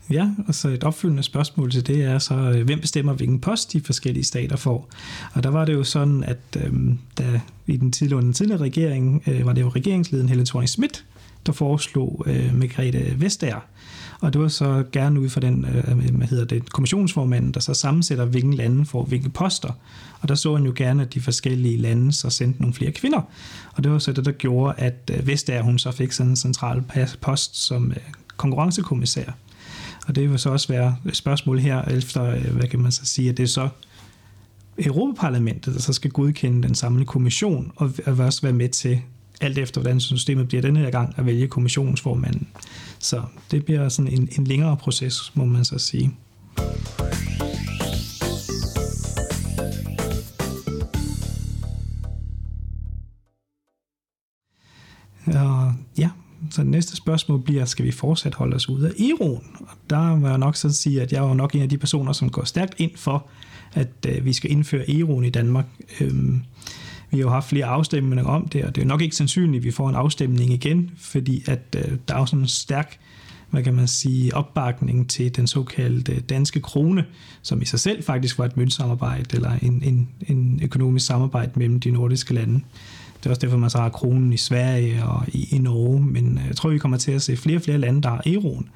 Ja, 0.09 0.29
og 0.47 0.55
så 0.55 0.67
et 0.69 0.83
opfølgende 0.83 1.23
spørgsmål 1.23 1.71
til 1.71 1.87
det 1.87 2.03
er 2.03 2.19
så, 2.19 2.35
øh, 2.35 2.65
hvem 2.65 2.79
bestemmer, 2.79 3.13
hvilken 3.13 3.39
post 3.39 3.73
de 3.73 3.81
forskellige 3.81 4.23
stater 4.23 4.55
får? 4.55 4.89
Og 5.33 5.43
der 5.43 5.49
var 5.49 5.65
det 5.65 5.73
jo 5.73 5.83
sådan, 5.83 6.23
at 6.23 6.37
øhm, 6.65 6.99
da 7.17 7.41
i 7.67 7.77
den 7.77 7.91
tidligere, 7.91 8.21
den 8.21 8.33
tidligere 8.33 8.61
regering, 8.61 9.23
øh, 9.27 9.45
var 9.45 9.53
det 9.53 9.61
jo 9.61 9.69
regeringsleden 9.69 10.29
Helle 10.29 10.45
thorning 10.45 10.69
Schmidt, 10.69 11.05
der 11.45 11.51
foreslog 11.51 12.23
øh, 12.27 12.55
Margrethe 12.55 13.21
Vestager. 13.21 13.59
Og 14.21 14.33
det 14.33 14.41
var 14.41 14.47
så 14.47 14.83
gerne 14.91 15.19
ud 15.19 15.29
fra 15.29 15.41
den, 15.41 15.65
øh, 15.65 16.15
hvad 16.15 16.27
hedder 16.27 16.45
det, 16.45 16.71
kommissionsformanden, 16.71 17.51
der 17.51 17.59
så 17.59 17.73
sammensætter, 17.73 18.25
hvilken 18.25 18.53
lande 18.53 18.85
får 18.85 19.03
hvilke 19.03 19.29
poster. 19.29 19.71
Og 20.21 20.29
der 20.29 20.35
så 20.35 20.55
han 20.55 20.65
jo 20.65 20.73
gerne, 20.75 21.01
at 21.01 21.13
de 21.13 21.21
forskellige 21.21 21.77
lande 21.77 22.13
så 22.13 22.29
sendte 22.29 22.61
nogle 22.61 22.73
flere 22.73 22.91
kvinder. 22.91 23.21
Og 23.73 23.83
det 23.83 23.91
var 23.91 23.99
så 23.99 24.13
det, 24.13 24.25
der 24.25 24.31
gjorde, 24.31 24.73
at 24.77 25.11
øh, 25.13 25.27
Vestager, 25.27 25.61
hun 25.61 25.79
så 25.79 25.91
fik 25.91 26.11
sådan 26.11 26.29
en 26.29 26.35
central 26.35 26.83
post 27.21 27.55
som 27.55 27.91
øh, 27.91 27.97
konkurrencekommissær. 28.37 29.31
Og 30.07 30.15
det 30.15 30.31
vil 30.31 30.39
så 30.39 30.49
også 30.49 30.67
være 30.67 30.95
et 31.05 31.15
spørgsmål 31.15 31.59
her 31.59 31.81
efter, 31.81 32.23
øh, 32.23 32.55
hvad 32.55 32.67
kan 32.67 32.79
man 32.79 32.91
så 32.91 33.05
sige, 33.05 33.29
at 33.29 33.37
det 33.37 33.43
er 33.43 33.47
så 33.47 33.69
Europaparlamentet, 34.77 35.73
der 35.73 35.79
så 35.79 35.93
skal 35.93 36.11
godkende 36.11 36.67
den 36.67 36.75
samlede 36.75 37.05
kommission, 37.05 37.71
og 37.75 37.91
også 38.05 38.41
være 38.41 38.53
med 38.53 38.69
til, 38.69 39.01
alt 39.41 39.57
efter 39.57 39.81
hvordan 39.81 39.99
systemet 39.99 40.47
bliver 40.47 40.61
denne 40.61 40.79
her 40.79 40.89
gang, 40.89 41.13
at 41.17 41.25
vælge 41.25 41.47
kommissionsformanden. 41.47 42.47
Så 42.99 43.21
det 43.51 43.65
bliver 43.65 43.89
sådan 43.89 44.11
en, 44.11 44.29
en 44.37 44.47
længere 44.47 44.77
proces, 44.77 45.31
må 45.35 45.45
man 45.45 45.65
så 45.65 45.77
sige. 45.77 46.11
Og 55.27 55.73
ja, 55.97 56.09
så 56.51 56.61
det 56.61 56.71
næste 56.71 56.95
spørgsmål 56.95 57.41
bliver, 57.41 57.65
skal 57.65 57.85
vi 57.85 57.91
fortsat 57.91 58.35
holde 58.35 58.55
os 58.55 58.69
ude 58.69 58.87
af 58.87 58.91
euroen? 58.99 59.43
Og 59.59 59.77
der 59.89 60.15
må 60.15 60.27
jeg 60.27 60.37
nok 60.37 60.55
så 60.55 60.73
sige, 60.73 61.01
at 61.01 61.11
jeg 61.11 61.25
er 61.25 61.33
nok 61.33 61.55
en 61.55 61.61
af 61.61 61.69
de 61.69 61.77
personer, 61.77 62.13
som 62.13 62.29
går 62.29 62.43
stærkt 62.43 62.75
ind 62.77 62.91
for, 62.95 63.27
at 63.73 63.89
øh, 64.07 64.25
vi 64.25 64.33
skal 64.33 64.51
indføre 64.51 64.89
euroen 64.89 65.25
i 65.25 65.29
Danmark. 65.29 65.65
Øhm, 66.01 66.41
vi 67.15 67.19
har 67.19 67.27
jo 67.27 67.33
haft 67.33 67.49
flere 67.49 67.65
afstemninger 67.65 68.25
om 68.25 68.47
det, 68.47 68.65
og 68.65 68.75
det 68.75 68.81
er 68.81 68.85
nok 68.85 69.01
ikke 69.01 69.15
sandsynligt, 69.15 69.61
at 69.61 69.65
vi 69.65 69.71
får 69.71 69.89
en 69.89 69.95
afstemning 69.95 70.53
igen, 70.53 70.91
fordi 70.97 71.43
at 71.47 71.75
øh, 71.77 71.97
der 72.07 72.15
er 72.15 72.19
jo 72.19 72.25
sådan 72.25 72.41
en 72.41 72.47
stærk 72.47 72.99
hvad 73.55 73.63
kan 73.63 73.73
man 73.73 73.87
sige, 73.87 74.35
opbakning 74.35 75.09
til 75.09 75.35
den 75.35 75.47
såkaldte 75.47 76.19
danske 76.19 76.59
krone, 76.59 77.05
som 77.41 77.61
i 77.61 77.65
sig 77.65 77.79
selv 77.79 78.03
faktisk 78.03 78.39
var 78.39 78.45
et 78.45 78.57
møntsamarbejde 78.57 79.35
eller 79.35 79.51
en, 79.61 79.81
en, 79.83 80.09
en 80.27 80.59
økonomisk 80.63 81.05
samarbejde 81.05 81.51
mellem 81.55 81.79
de 81.79 81.91
nordiske 81.91 82.33
lande. 82.33 82.61
Det 83.25 83.29
er 83.29 83.31
også 83.31 83.41
derfor, 83.41 83.57
man 83.57 83.69
så 83.69 83.77
har 83.77 83.89
kronen 83.89 84.33
i 84.33 84.37
Sverige 84.37 85.03
og 85.05 85.23
i, 85.27 85.55
i 85.55 85.57
Norge, 85.57 86.01
men 86.01 86.37
øh, 86.37 86.47
jeg 86.47 86.55
tror, 86.55 86.69
vi 86.69 86.77
kommer 86.77 86.97
til 86.97 87.11
at 87.11 87.21
se 87.21 87.37
flere 87.37 87.57
og 87.57 87.61
flere 87.61 87.77
lande, 87.77 88.01
der 88.01 88.09
har 88.09 88.21
euroen. 88.25 88.69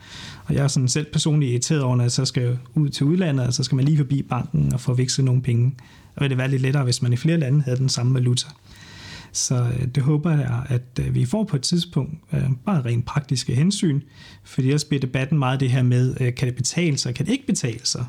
Og 0.46 0.53
jeg 0.53 0.63
er 0.63 0.68
sådan 0.68 0.88
selv 0.88 1.06
personligt 1.12 1.51
irriteret 1.51 1.82
over, 1.82 1.96
at 1.96 2.01
jeg 2.01 2.12
så 2.12 2.25
skal 2.25 2.58
ud 2.75 2.89
til 2.89 3.06
udlandet, 3.06 3.48
og 3.48 3.53
så 3.53 3.63
skal 3.63 3.75
man 3.75 3.86
lige 3.86 3.98
forbi 3.98 4.22
banken 4.22 4.74
og 4.74 4.79
få 4.79 4.94
vekslet 4.94 5.25
nogle 5.25 5.41
penge. 5.41 5.75
Og 6.15 6.29
det 6.29 6.38
være 6.38 6.48
lidt 6.48 6.62
lettere, 6.62 6.84
hvis 6.84 7.01
man 7.01 7.13
i 7.13 7.15
flere 7.15 7.38
lande 7.38 7.62
havde 7.62 7.77
den 7.77 7.89
samme 7.89 8.13
valuta. 8.13 8.48
Så 9.32 9.56
øh, 9.56 9.88
det 9.96 10.03
håber 10.03 10.32
jeg, 10.32 10.63
at 10.68 11.00
øh, 11.00 11.15
vi 11.15 11.25
får 11.25 11.44
på 11.44 11.56
et 11.56 11.62
tidspunkt, 11.62 12.13
bare 12.65 12.82
rent 12.82 13.06
praktiske 13.06 13.56
hensyn, 13.56 14.01
fordi 14.44 14.68
ellers 14.68 14.84
bliver 14.84 15.01
debatten 15.01 15.39
meget 15.39 15.60
det 15.60 15.72
her 15.72 15.84
med, 15.84 16.32
kan 16.32 16.48
det 16.48 16.56
betale 16.56 16.98
sig, 16.98 17.15
kan 17.15 17.25
det 17.25 17.32
ikke 17.32 17.48
betale 17.48 17.79
sig? 17.84 18.06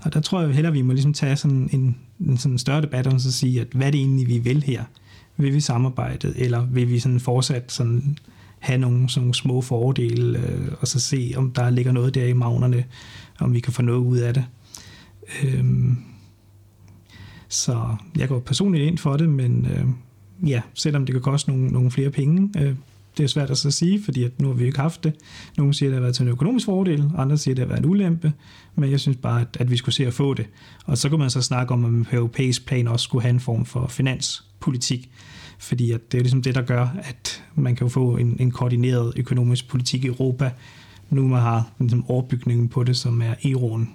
Og 0.00 0.14
der 0.14 0.20
tror 0.20 0.42
jeg 0.42 0.54
heller, 0.54 0.70
vi 0.70 0.82
må 0.82 0.92
ligesom 0.92 1.12
tage 1.12 1.36
sådan 1.36 1.68
en, 1.72 1.96
en 2.20 2.38
sådan 2.38 2.58
større 2.58 2.82
debat 2.82 3.06
om 3.06 3.18
så 3.18 3.32
sige, 3.32 3.60
at 3.60 3.66
hvad 3.72 3.86
er 3.86 3.90
det 3.90 4.00
egentlig, 4.00 4.28
vi 4.28 4.38
vil 4.38 4.62
her? 4.62 4.84
Vil 5.38 5.54
vi 5.54 5.60
samarbejde, 5.60 6.32
eller 6.36 6.66
vil 6.66 6.88
vi 6.88 6.98
sådan 6.98 7.20
fortsat 7.20 7.72
sådan 7.72 8.18
have 8.58 8.78
nogle, 8.78 9.08
sådan 9.08 9.22
nogle 9.22 9.34
små 9.34 9.60
fordele, 9.60 10.38
øh, 10.38 10.68
og 10.80 10.88
så 10.88 11.00
se, 11.00 11.32
om 11.36 11.50
der 11.50 11.70
ligger 11.70 11.92
noget 11.92 12.14
der 12.14 12.24
i 12.24 12.32
magnerne, 12.32 12.84
om 13.38 13.54
vi 13.54 13.60
kan 13.60 13.72
få 13.72 13.82
noget 13.82 13.98
ud 13.98 14.18
af 14.18 14.34
det. 14.34 14.44
Øhm, 15.44 15.96
så 17.48 17.96
jeg 18.16 18.28
går 18.28 18.40
personligt 18.40 18.84
ind 18.84 18.98
for 18.98 19.16
det, 19.16 19.28
men 19.28 19.66
øh, 19.66 19.86
ja, 20.50 20.62
selvom 20.74 21.06
det 21.06 21.12
kan 21.12 21.22
koste 21.22 21.50
nogle, 21.50 21.68
nogle 21.68 21.90
flere 21.90 22.10
penge, 22.10 22.62
øh, 22.62 22.74
det 23.18 23.24
er 23.24 23.28
svært 23.28 23.50
at 23.50 23.58
så 23.58 23.70
sige, 23.70 24.02
fordi 24.02 24.22
at 24.22 24.40
nu 24.40 24.46
har 24.48 24.54
vi 24.54 24.64
ikke 24.64 24.78
haft 24.78 25.04
det. 25.04 25.12
Nogle 25.56 25.74
siger, 25.74 25.88
at 25.88 25.90
det 25.90 25.96
har 25.96 26.02
været 26.02 26.14
til 26.14 26.22
en 26.22 26.28
økonomisk 26.28 26.66
fordel, 26.66 27.10
andre 27.16 27.38
siger, 27.38 27.52
at 27.52 27.56
det 27.56 27.62
har 27.64 27.68
været 27.68 27.84
en 27.84 27.90
ulempe, 27.90 28.32
men 28.74 28.90
jeg 28.90 29.00
synes 29.00 29.16
bare, 29.16 29.40
at, 29.40 29.56
at 29.60 29.70
vi 29.70 29.76
skulle 29.76 29.94
se 29.94 30.06
at 30.06 30.14
få 30.14 30.34
det. 30.34 30.46
Og 30.84 30.98
så 30.98 31.08
kunne 31.08 31.18
man 31.18 31.30
så 31.30 31.42
snakke 31.42 31.74
om, 31.74 31.84
at 31.84 31.92
man 31.92 32.04
på 32.04 32.16
europæisk 32.16 32.66
plan 32.66 32.88
også 32.88 33.04
skulle 33.04 33.22
have 33.22 33.30
en 33.30 33.40
form 33.40 33.64
for 33.64 33.86
finanspolitik, 33.86 35.10
fordi 35.58 35.92
at 35.92 36.12
det 36.12 36.18
er 36.18 36.22
ligesom 36.22 36.42
det, 36.42 36.54
der 36.54 36.62
gør, 36.62 36.88
at 37.02 37.44
man 37.54 37.76
kan 37.76 37.90
få 37.90 38.16
en, 38.16 38.36
en 38.40 38.50
koordineret 38.50 39.12
økonomisk 39.16 39.68
politik 39.68 40.04
i 40.04 40.06
Europa, 40.06 40.50
nu 41.10 41.28
man 41.28 41.40
har 41.40 41.70
ligesom 41.78 42.10
overbygningen 42.10 42.68
på 42.68 42.84
det, 42.84 42.96
som 42.96 43.22
er 43.22 43.34
euroen. 43.44 43.94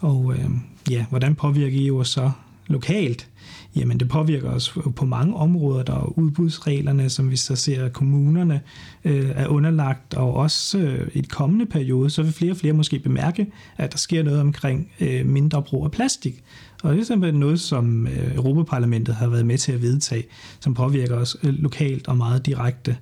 Og 0.00 0.34
øh, 0.34 0.50
ja, 0.90 1.04
hvordan 1.10 1.34
påvirker 1.34 1.86
EU 1.88 2.04
så 2.04 2.30
lokalt? 2.66 3.28
Jamen 3.76 4.00
det 4.00 4.08
påvirker 4.08 4.50
os 4.50 4.78
på 4.96 5.04
mange 5.04 5.36
områder. 5.36 5.82
Der 5.82 5.94
er 5.94 6.18
udbudsreglerne, 6.18 7.10
som 7.10 7.30
vi 7.30 7.36
så 7.36 7.56
ser, 7.56 7.84
at 7.84 7.92
kommunerne 7.92 8.60
øh, 9.04 9.30
er 9.34 9.46
underlagt, 9.46 10.14
og 10.14 10.34
også 10.34 10.78
øh, 10.78 11.08
i 11.14 11.18
et 11.18 11.30
kommende 11.30 11.66
periode, 11.66 12.10
så 12.10 12.22
vil 12.22 12.32
flere 12.32 12.52
og 12.52 12.56
flere 12.56 12.72
måske 12.72 12.98
bemærke, 12.98 13.46
at 13.76 13.92
der 13.92 13.98
sker 13.98 14.22
noget 14.22 14.40
omkring 14.40 14.90
øh, 15.00 15.26
mindre 15.26 15.62
brug 15.62 15.84
af 15.84 15.90
plastik. 15.90 16.42
Og 16.82 16.94
det 16.94 17.00
er 17.00 17.04
simpelthen 17.04 17.40
noget, 17.40 17.60
som 17.60 18.06
øh, 18.06 18.34
Europaparlamentet 18.34 19.14
har 19.14 19.28
været 19.28 19.46
med 19.46 19.58
til 19.58 19.72
at 19.72 19.82
vedtage, 19.82 20.24
som 20.60 20.74
påvirker 20.74 21.16
os 21.16 21.36
øh, 21.42 21.54
lokalt 21.54 22.08
og 22.08 22.16
meget 22.16 22.46
direkte. 22.46 22.96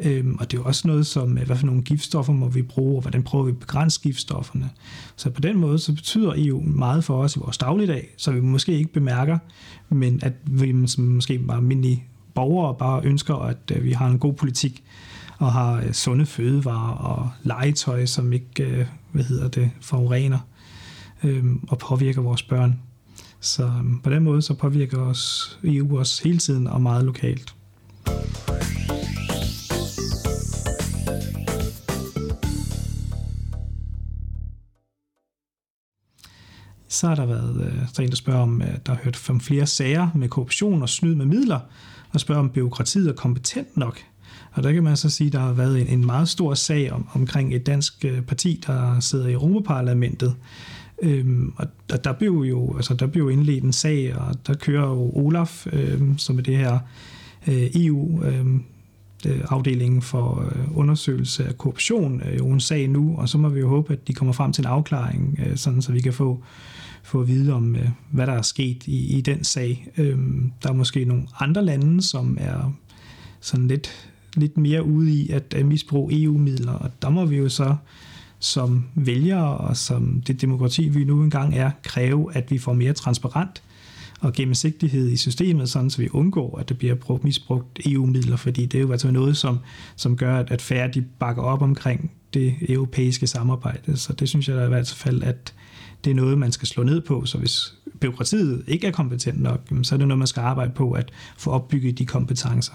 Øhm, 0.00 0.36
og 0.40 0.50
det 0.50 0.56
er 0.56 0.60
jo 0.60 0.66
også 0.66 0.88
noget 0.88 1.06
som, 1.06 1.38
øh, 1.38 1.46
hvad 1.46 1.56
for 1.56 1.66
nogle 1.66 1.82
giftstoffer 1.82 2.32
må 2.32 2.48
vi 2.48 2.62
bruge, 2.62 2.96
og 2.96 3.00
hvordan 3.00 3.22
prøver 3.22 3.44
vi 3.44 3.50
at 3.50 3.58
begrænse 3.58 4.00
giftstofferne. 4.00 4.70
Så 5.16 5.30
på 5.30 5.40
den 5.40 5.58
måde, 5.58 5.78
så 5.78 5.94
betyder 5.94 6.32
EU 6.36 6.60
meget 6.60 7.04
for 7.04 7.22
os 7.22 7.36
i 7.36 7.38
vores 7.38 7.58
dagligdag, 7.58 8.14
så 8.16 8.32
vi 8.32 8.40
måske 8.40 8.72
ikke 8.72 8.92
bemærker, 8.92 9.38
men 9.88 10.20
at 10.22 10.32
vi 10.46 10.86
som 10.86 11.04
måske 11.04 11.38
bare 11.38 11.56
almindelige 11.56 12.04
borgere 12.34 12.74
bare 12.78 13.04
ønsker, 13.04 13.34
at 13.34 13.72
vi 13.82 13.92
har 13.92 14.08
en 14.08 14.18
god 14.18 14.34
politik, 14.34 14.82
og 15.38 15.52
har 15.52 15.92
sunde 15.92 16.26
fødevarer 16.26 16.94
og 16.94 17.30
legetøj, 17.42 18.06
som 18.06 18.32
ikke, 18.32 18.88
hvad 19.12 19.24
hedder 19.24 19.48
det, 19.48 19.70
forurener 19.80 20.38
øhm, 21.24 21.60
og 21.68 21.78
påvirker 21.78 22.22
vores 22.22 22.42
børn. 22.42 22.80
Så 23.44 23.64
øhm, 23.64 24.00
på 24.00 24.10
den 24.10 24.22
måde 24.22 24.42
så 24.42 24.54
påvirker 24.54 24.98
os 24.98 25.58
EU 25.64 25.98
os 25.98 26.18
hele 26.18 26.38
tiden 26.38 26.66
og 26.66 26.82
meget 26.82 27.04
lokalt. 27.04 27.54
Så 36.88 37.08
har 37.08 37.14
der 37.14 37.26
været 37.26 37.60
øh, 37.60 37.72
der 37.72 37.98
er 37.98 38.02
en, 38.02 38.08
der 38.08 38.16
spørger 38.16 38.40
om, 38.40 38.62
at 38.62 38.86
der 38.86 38.94
har 38.94 39.00
hørt 39.04 39.30
om 39.30 39.40
flere 39.40 39.66
sager 39.66 40.08
med 40.14 40.28
korruption 40.28 40.82
og 40.82 40.88
snyd 40.88 41.14
med 41.14 41.26
midler, 41.26 41.60
og 42.12 42.20
spørger 42.20 42.40
om 42.40 42.50
byråkratiet 42.50 43.08
er 43.08 43.12
kompetent 43.12 43.76
nok. 43.76 43.98
Og 44.52 44.62
der 44.62 44.72
kan 44.72 44.84
man 44.84 44.96
så 44.96 45.10
sige, 45.10 45.26
at 45.26 45.32
der 45.32 45.38
har 45.38 45.52
været 45.52 45.80
en, 45.80 45.86
en 45.86 46.06
meget 46.06 46.28
stor 46.28 46.54
sag 46.54 46.92
om, 46.92 47.08
omkring 47.12 47.54
et 47.54 47.66
dansk 47.66 48.04
øh, 48.04 48.22
parti, 48.22 48.62
der 48.66 49.00
sidder 49.00 49.26
i 49.26 49.32
Europaparlamentet, 49.32 50.34
Øhm, 51.02 51.52
og 51.56 51.66
der, 51.90 51.96
der 51.96 52.12
blev 52.12 52.44
jo 52.48 52.76
altså 52.76 52.94
der 52.94 53.06
blev 53.06 53.30
indledt 53.30 53.64
en 53.64 53.72
sag, 53.72 54.16
og 54.16 54.34
der 54.46 54.54
kører 54.54 54.88
jo 54.88 55.10
Olaf, 55.14 55.66
øhm, 55.72 56.18
som 56.18 56.38
er 56.38 56.42
det 56.42 56.56
her 56.56 56.78
øh, 57.48 57.66
EU 57.74 58.24
øhm, 58.24 58.62
øh, 59.26 59.40
afdelingen 59.48 60.02
for 60.02 60.52
øh, 60.56 60.78
undersøgelse 60.78 61.44
af 61.44 61.58
korruption, 61.58 62.22
øh, 62.22 62.38
jo 62.38 62.46
en 62.46 62.60
sag 62.60 62.88
nu, 62.88 63.16
og 63.16 63.28
så 63.28 63.38
må 63.38 63.48
vi 63.48 63.60
jo 63.60 63.68
håbe, 63.68 63.92
at 63.92 64.08
de 64.08 64.12
kommer 64.12 64.32
frem 64.32 64.52
til 64.52 64.62
en 64.62 64.66
afklaring, 64.66 65.40
øh, 65.46 65.56
sådan 65.56 65.82
så 65.82 65.92
vi 65.92 66.00
kan 66.00 66.12
få 66.12 66.42
få 67.02 67.20
at 67.20 67.28
vide 67.28 67.52
om, 67.52 67.76
øh, 67.76 67.88
hvad 68.10 68.26
der 68.26 68.32
er 68.32 68.42
sket 68.42 68.86
i, 68.86 69.16
i 69.18 69.20
den 69.20 69.44
sag. 69.44 69.88
Øhm, 69.96 70.52
der 70.62 70.68
er 70.68 70.74
måske 70.74 71.04
nogle 71.04 71.26
andre 71.40 71.64
lande, 71.64 72.02
som 72.02 72.38
er 72.40 72.72
sådan 73.40 73.68
lidt, 73.68 74.10
lidt 74.36 74.56
mere 74.56 74.84
ude 74.84 75.12
i 75.12 75.30
at, 75.30 75.54
at 75.54 75.66
misbruge 75.66 76.22
EU-midler, 76.22 76.72
og 76.72 76.90
der 77.02 77.10
må 77.10 77.24
vi 77.24 77.36
jo 77.36 77.48
så 77.48 77.76
som 78.44 78.84
vælgere 78.94 79.56
og 79.56 79.76
som 79.76 80.22
det 80.26 80.40
demokrati, 80.40 80.88
vi 80.88 81.04
nu 81.04 81.22
engang 81.22 81.56
er, 81.56 81.70
kræve, 81.82 82.36
at 82.36 82.50
vi 82.50 82.58
får 82.58 82.72
mere 82.72 82.92
transparent 82.92 83.62
og 84.20 84.32
gennemsigtighed 84.32 85.10
i 85.10 85.16
systemet, 85.16 85.70
sådan 85.70 85.90
så 85.90 85.98
vi 85.98 86.08
undgår, 86.12 86.58
at 86.58 86.68
der 86.68 86.74
bliver 86.74 86.94
brugt, 86.94 87.24
misbrugt 87.24 87.80
EU-midler, 87.86 88.36
fordi 88.36 88.66
det 88.66 88.78
er 88.78 88.82
jo 88.82 88.92
altså 88.92 89.10
noget, 89.10 89.36
som, 89.36 89.58
som 89.96 90.16
gør, 90.16 90.38
at 90.48 90.62
færre 90.62 90.88
de 90.88 91.04
bakker 91.18 91.42
op 91.42 91.62
omkring 91.62 92.10
det 92.34 92.54
europæiske 92.68 93.26
samarbejde. 93.26 93.96
Så 93.96 94.12
det 94.12 94.28
synes 94.28 94.48
jeg 94.48 94.56
da 94.56 94.64
i 94.64 94.68
hvert 94.68 94.94
fald, 94.96 95.22
at 95.22 95.54
det 96.04 96.10
er 96.10 96.14
noget, 96.14 96.38
man 96.38 96.52
skal 96.52 96.68
slå 96.68 96.82
ned 96.82 97.00
på. 97.00 97.24
Så 97.24 97.38
hvis 97.38 97.74
byråkratiet 98.00 98.64
ikke 98.66 98.86
er 98.86 98.92
kompetent 98.92 99.42
nok, 99.42 99.60
så 99.82 99.94
er 99.94 99.96
det 99.96 100.08
noget, 100.08 100.18
man 100.18 100.26
skal 100.26 100.40
arbejde 100.40 100.72
på 100.74 100.92
at 100.92 101.10
få 101.36 101.50
opbygget 101.50 101.98
de 101.98 102.06
kompetencer. 102.06 102.74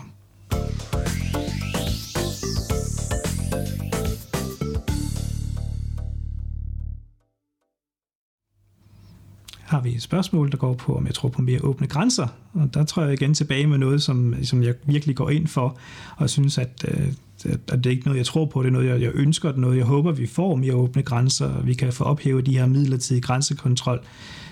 Har 9.69 9.81
vi 9.81 9.95
et 9.95 10.01
spørgsmål, 10.01 10.51
der 10.51 10.57
går 10.57 10.73
på, 10.73 10.95
om 10.95 11.05
jeg 11.05 11.15
tror 11.15 11.29
på 11.29 11.41
mere 11.41 11.59
åbne 11.63 11.87
grænser. 11.87 12.27
Og 12.53 12.73
der 12.73 12.83
tror 12.83 13.03
jeg 13.03 13.13
igen 13.13 13.33
tilbage 13.33 13.67
med 13.67 13.77
noget, 13.77 14.01
som, 14.01 14.35
som 14.43 14.63
jeg 14.63 14.73
virkelig 14.85 15.15
går 15.15 15.29
ind 15.29 15.47
for, 15.47 15.77
og 16.17 16.29
synes, 16.29 16.57
at, 16.57 16.85
øh, 16.87 17.07
at, 17.45 17.59
at 17.71 17.83
det 17.83 17.85
er 17.85 17.89
ikke 17.89 18.05
noget, 18.05 18.17
jeg 18.17 18.25
tror 18.25 18.45
på, 18.45 18.63
det 18.63 18.67
er 18.67 18.71
noget, 18.71 18.87
jeg, 18.87 19.01
jeg 19.01 19.11
ønsker, 19.13 19.49
det 19.49 19.57
er 19.57 19.61
noget, 19.61 19.77
jeg 19.77 19.85
håber, 19.85 20.11
vi 20.11 20.27
får 20.27 20.55
mere 20.55 20.73
åbne 20.73 21.01
grænser, 21.01 21.47
og 21.47 21.67
vi 21.67 21.73
kan 21.73 21.93
få 21.93 22.03
ophævet 22.03 22.45
de 22.45 22.57
her 22.57 22.65
midlertidige 22.65 23.21
grænsekontrol, 23.21 23.99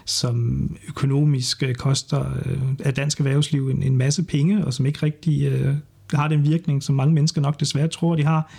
som 0.06 0.70
økonomisk 0.88 1.64
øh, 1.64 1.76
koster 1.76 2.26
øh, 2.46 2.62
af 2.80 2.94
dansk 2.94 3.20
erhvervsliv 3.20 3.70
en, 3.70 3.84
en 3.84 3.98
masse 3.98 4.24
penge, 4.24 4.66
og 4.66 4.74
som 4.74 4.86
ikke 4.86 5.00
rigtig 5.04 5.48
øh, 5.48 5.76
har 6.14 6.28
den 6.28 6.44
virkning, 6.44 6.84
som 6.84 6.96
mange 6.96 7.14
mennesker 7.14 7.42
nok 7.42 7.60
desværre 7.60 7.88
tror, 7.88 8.16
de 8.16 8.24
har. 8.24 8.52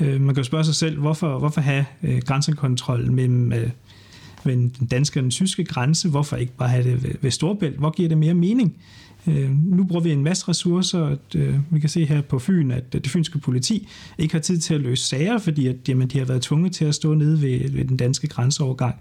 Øh, 0.00 0.20
man 0.20 0.34
kan 0.34 0.42
jo 0.42 0.44
spørge 0.44 0.64
sig 0.64 0.74
selv, 0.74 0.98
hvorfor, 0.98 1.38
hvorfor 1.38 1.60
have 1.60 1.84
øh, 2.02 2.18
grænsekontrol 2.18 3.12
mellem 3.12 3.52
øh, 3.52 3.70
ved 4.46 4.56
den 4.56 4.86
danske 4.90 5.20
og 5.20 5.22
den 5.22 5.30
tyske 5.30 5.64
grænse. 5.64 6.08
Hvorfor 6.08 6.36
ikke 6.36 6.56
bare 6.56 6.68
have 6.68 6.84
det 6.84 7.02
ved, 7.02 7.10
ved 7.20 7.30
Storbælt? 7.30 7.76
Hvor 7.78 7.90
giver 7.90 8.08
det 8.08 8.18
mere 8.18 8.34
mening? 8.34 8.76
Øh, 9.26 9.50
nu 9.50 9.84
bruger 9.84 10.02
vi 10.02 10.12
en 10.12 10.24
masse 10.24 10.48
ressourcer. 10.48 11.04
At, 11.04 11.34
øh, 11.36 11.54
vi 11.70 11.80
kan 11.80 11.88
se 11.88 12.04
her 12.04 12.20
på 12.20 12.38
Fyn, 12.38 12.70
at 12.70 12.92
det 12.92 13.06
fynske 13.06 13.38
politi 13.38 13.88
ikke 14.18 14.34
har 14.34 14.40
tid 14.40 14.58
til 14.58 14.74
at 14.74 14.80
løse 14.80 15.04
sager, 15.04 15.38
fordi 15.38 15.66
at, 15.66 15.76
jamen, 15.88 16.08
de 16.08 16.18
har 16.18 16.24
været 16.24 16.42
tvunget 16.42 16.72
til 16.72 16.84
at 16.84 16.94
stå 16.94 17.14
nede 17.14 17.42
ved, 17.42 17.70
ved 17.70 17.84
den 17.84 17.96
danske 17.96 18.26
grænseovergang 18.26 18.94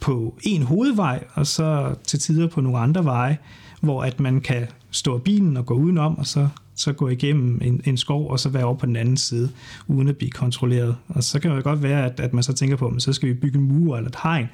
på 0.00 0.38
en 0.42 0.62
hovedvej, 0.62 1.24
og 1.34 1.46
så 1.46 1.94
til 2.04 2.18
tider 2.18 2.46
på 2.46 2.60
nogle 2.60 2.78
andre 2.78 3.04
veje, 3.04 3.38
hvor 3.80 4.02
at 4.02 4.20
man 4.20 4.40
kan 4.40 4.66
stå 4.90 5.18
bilen 5.18 5.56
og 5.56 5.66
gå 5.66 5.74
udenom, 5.74 6.18
og 6.18 6.26
så 6.26 6.48
så 6.76 6.92
gå 6.92 7.08
igennem 7.08 7.60
en, 7.64 7.80
en 7.84 7.96
skov, 7.96 8.30
og 8.30 8.40
så 8.40 8.48
være 8.48 8.64
over 8.64 8.76
på 8.76 8.86
den 8.86 8.96
anden 8.96 9.16
side, 9.16 9.50
uden 9.86 10.08
at 10.08 10.16
blive 10.16 10.30
kontrolleret. 10.30 10.96
Og 11.08 11.24
så 11.24 11.38
kan 11.38 11.50
det 11.50 11.64
godt 11.64 11.82
være, 11.82 12.04
at, 12.04 12.20
at 12.20 12.34
man 12.34 12.42
så 12.42 12.52
tænker 12.52 12.76
på, 12.76 12.88
at 12.88 13.02
så 13.02 13.12
skal 13.12 13.28
vi 13.28 13.34
bygge 13.34 13.58
en 13.58 13.64
mur 13.64 13.96
eller 13.96 14.08
et 14.08 14.16
hegn, 14.22 14.46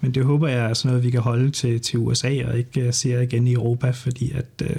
men 0.00 0.14
det 0.14 0.24
håber 0.24 0.48
jeg 0.48 0.70
er 0.70 0.74
sådan 0.74 0.88
noget, 0.88 1.04
vi 1.04 1.10
kan 1.10 1.20
holde 1.20 1.50
til, 1.50 1.80
til 1.80 1.98
USA, 1.98 2.46
og 2.46 2.58
ikke 2.58 2.86
uh, 2.86 2.92
se 2.92 3.22
igen 3.22 3.46
i 3.46 3.52
Europa, 3.52 3.90
fordi 3.90 4.32
at, 4.32 4.62
uh, 4.62 4.76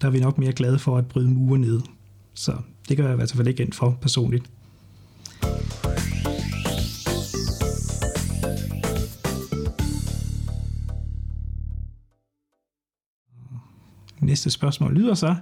der 0.00 0.06
er 0.06 0.10
vi 0.10 0.20
nok 0.20 0.38
mere 0.38 0.52
glade 0.52 0.78
for 0.78 0.96
at 0.98 1.06
bryde 1.06 1.28
mure 1.28 1.58
ned. 1.58 1.80
Så 2.34 2.52
det 2.88 2.96
gør 2.96 3.04
jeg 3.04 3.12
i 3.12 3.16
hvert 3.16 3.32
fald 3.32 3.48
ikke 3.48 3.62
ind 3.62 3.72
for 3.72 3.98
personligt. 4.00 4.44
Næste 14.28 14.50
spørgsmål 14.50 14.94
lyder 14.94 15.14
så, 15.14 15.34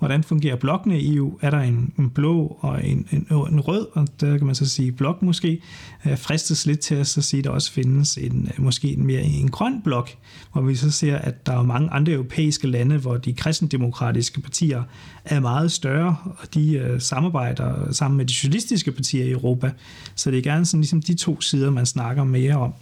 hvordan 0.00 0.24
fungerer 0.24 0.56
blokkene 0.56 1.00
i 1.00 1.16
EU? 1.16 1.38
Er 1.40 1.50
der 1.50 1.58
en, 1.58 1.92
en 1.98 2.10
blå 2.10 2.58
og 2.60 2.86
en, 2.86 3.06
en, 3.12 3.26
en 3.30 3.60
rød, 3.60 3.86
og 3.92 4.08
der 4.20 4.38
kan 4.38 4.46
man 4.46 4.54
så 4.54 4.68
sige 4.68 4.92
blok 4.92 5.22
måske, 5.22 5.62
øh, 6.06 6.18
fristes 6.18 6.66
lidt 6.66 6.80
til 6.80 6.94
at 6.94 7.06
så 7.06 7.22
sige, 7.22 7.38
at 7.38 7.44
der 7.44 7.50
også 7.50 7.72
findes 7.72 8.16
en, 8.16 8.48
øh, 8.58 8.64
måske 8.64 8.88
en 8.92 9.06
mere 9.06 9.22
en 9.22 9.50
grøn 9.50 9.82
blok, 9.82 10.10
hvor 10.52 10.62
vi 10.62 10.74
så 10.74 10.90
ser, 10.90 11.18
at 11.18 11.46
der 11.46 11.58
er 11.58 11.62
mange 11.62 11.90
andre 11.90 12.12
europæiske 12.12 12.66
lande, 12.66 12.98
hvor 12.98 13.16
de 13.16 13.32
kristendemokratiske 13.32 14.40
partier 14.40 14.82
er 15.24 15.40
meget 15.40 15.72
større, 15.72 16.16
og 16.24 16.54
de 16.54 16.90
uh, 16.94 17.00
samarbejder 17.00 17.92
sammen 17.92 18.16
med 18.16 18.24
de 18.24 18.34
socialistiske 18.34 18.92
partier 18.92 19.24
i 19.24 19.30
Europa. 19.30 19.70
Så 20.14 20.30
det 20.30 20.38
er 20.38 20.42
gerne 20.42 20.66
sådan 20.66 20.80
ligesom 20.80 21.02
de 21.02 21.14
to 21.14 21.40
sider, 21.40 21.70
man 21.70 21.86
snakker 21.86 22.24
mere 22.24 22.56
om. 22.56 22.72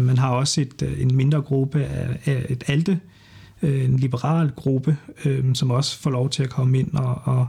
Man 0.00 0.18
har 0.18 0.30
også 0.30 0.60
et, 0.60 0.94
en 0.98 1.16
mindre 1.16 1.42
gruppe 1.42 1.84
af, 1.84 2.18
af 2.26 2.46
et 2.48 2.64
alte, 2.66 3.00
Øh, 3.62 3.84
en 3.84 3.96
liberal 3.96 4.50
gruppe, 4.56 4.96
øh, 5.24 5.54
som 5.54 5.70
også 5.70 5.98
får 5.98 6.10
lov 6.10 6.30
til 6.30 6.42
at 6.42 6.50
komme 6.50 6.78
ind 6.78 6.94
og, 6.94 7.20
og, 7.24 7.46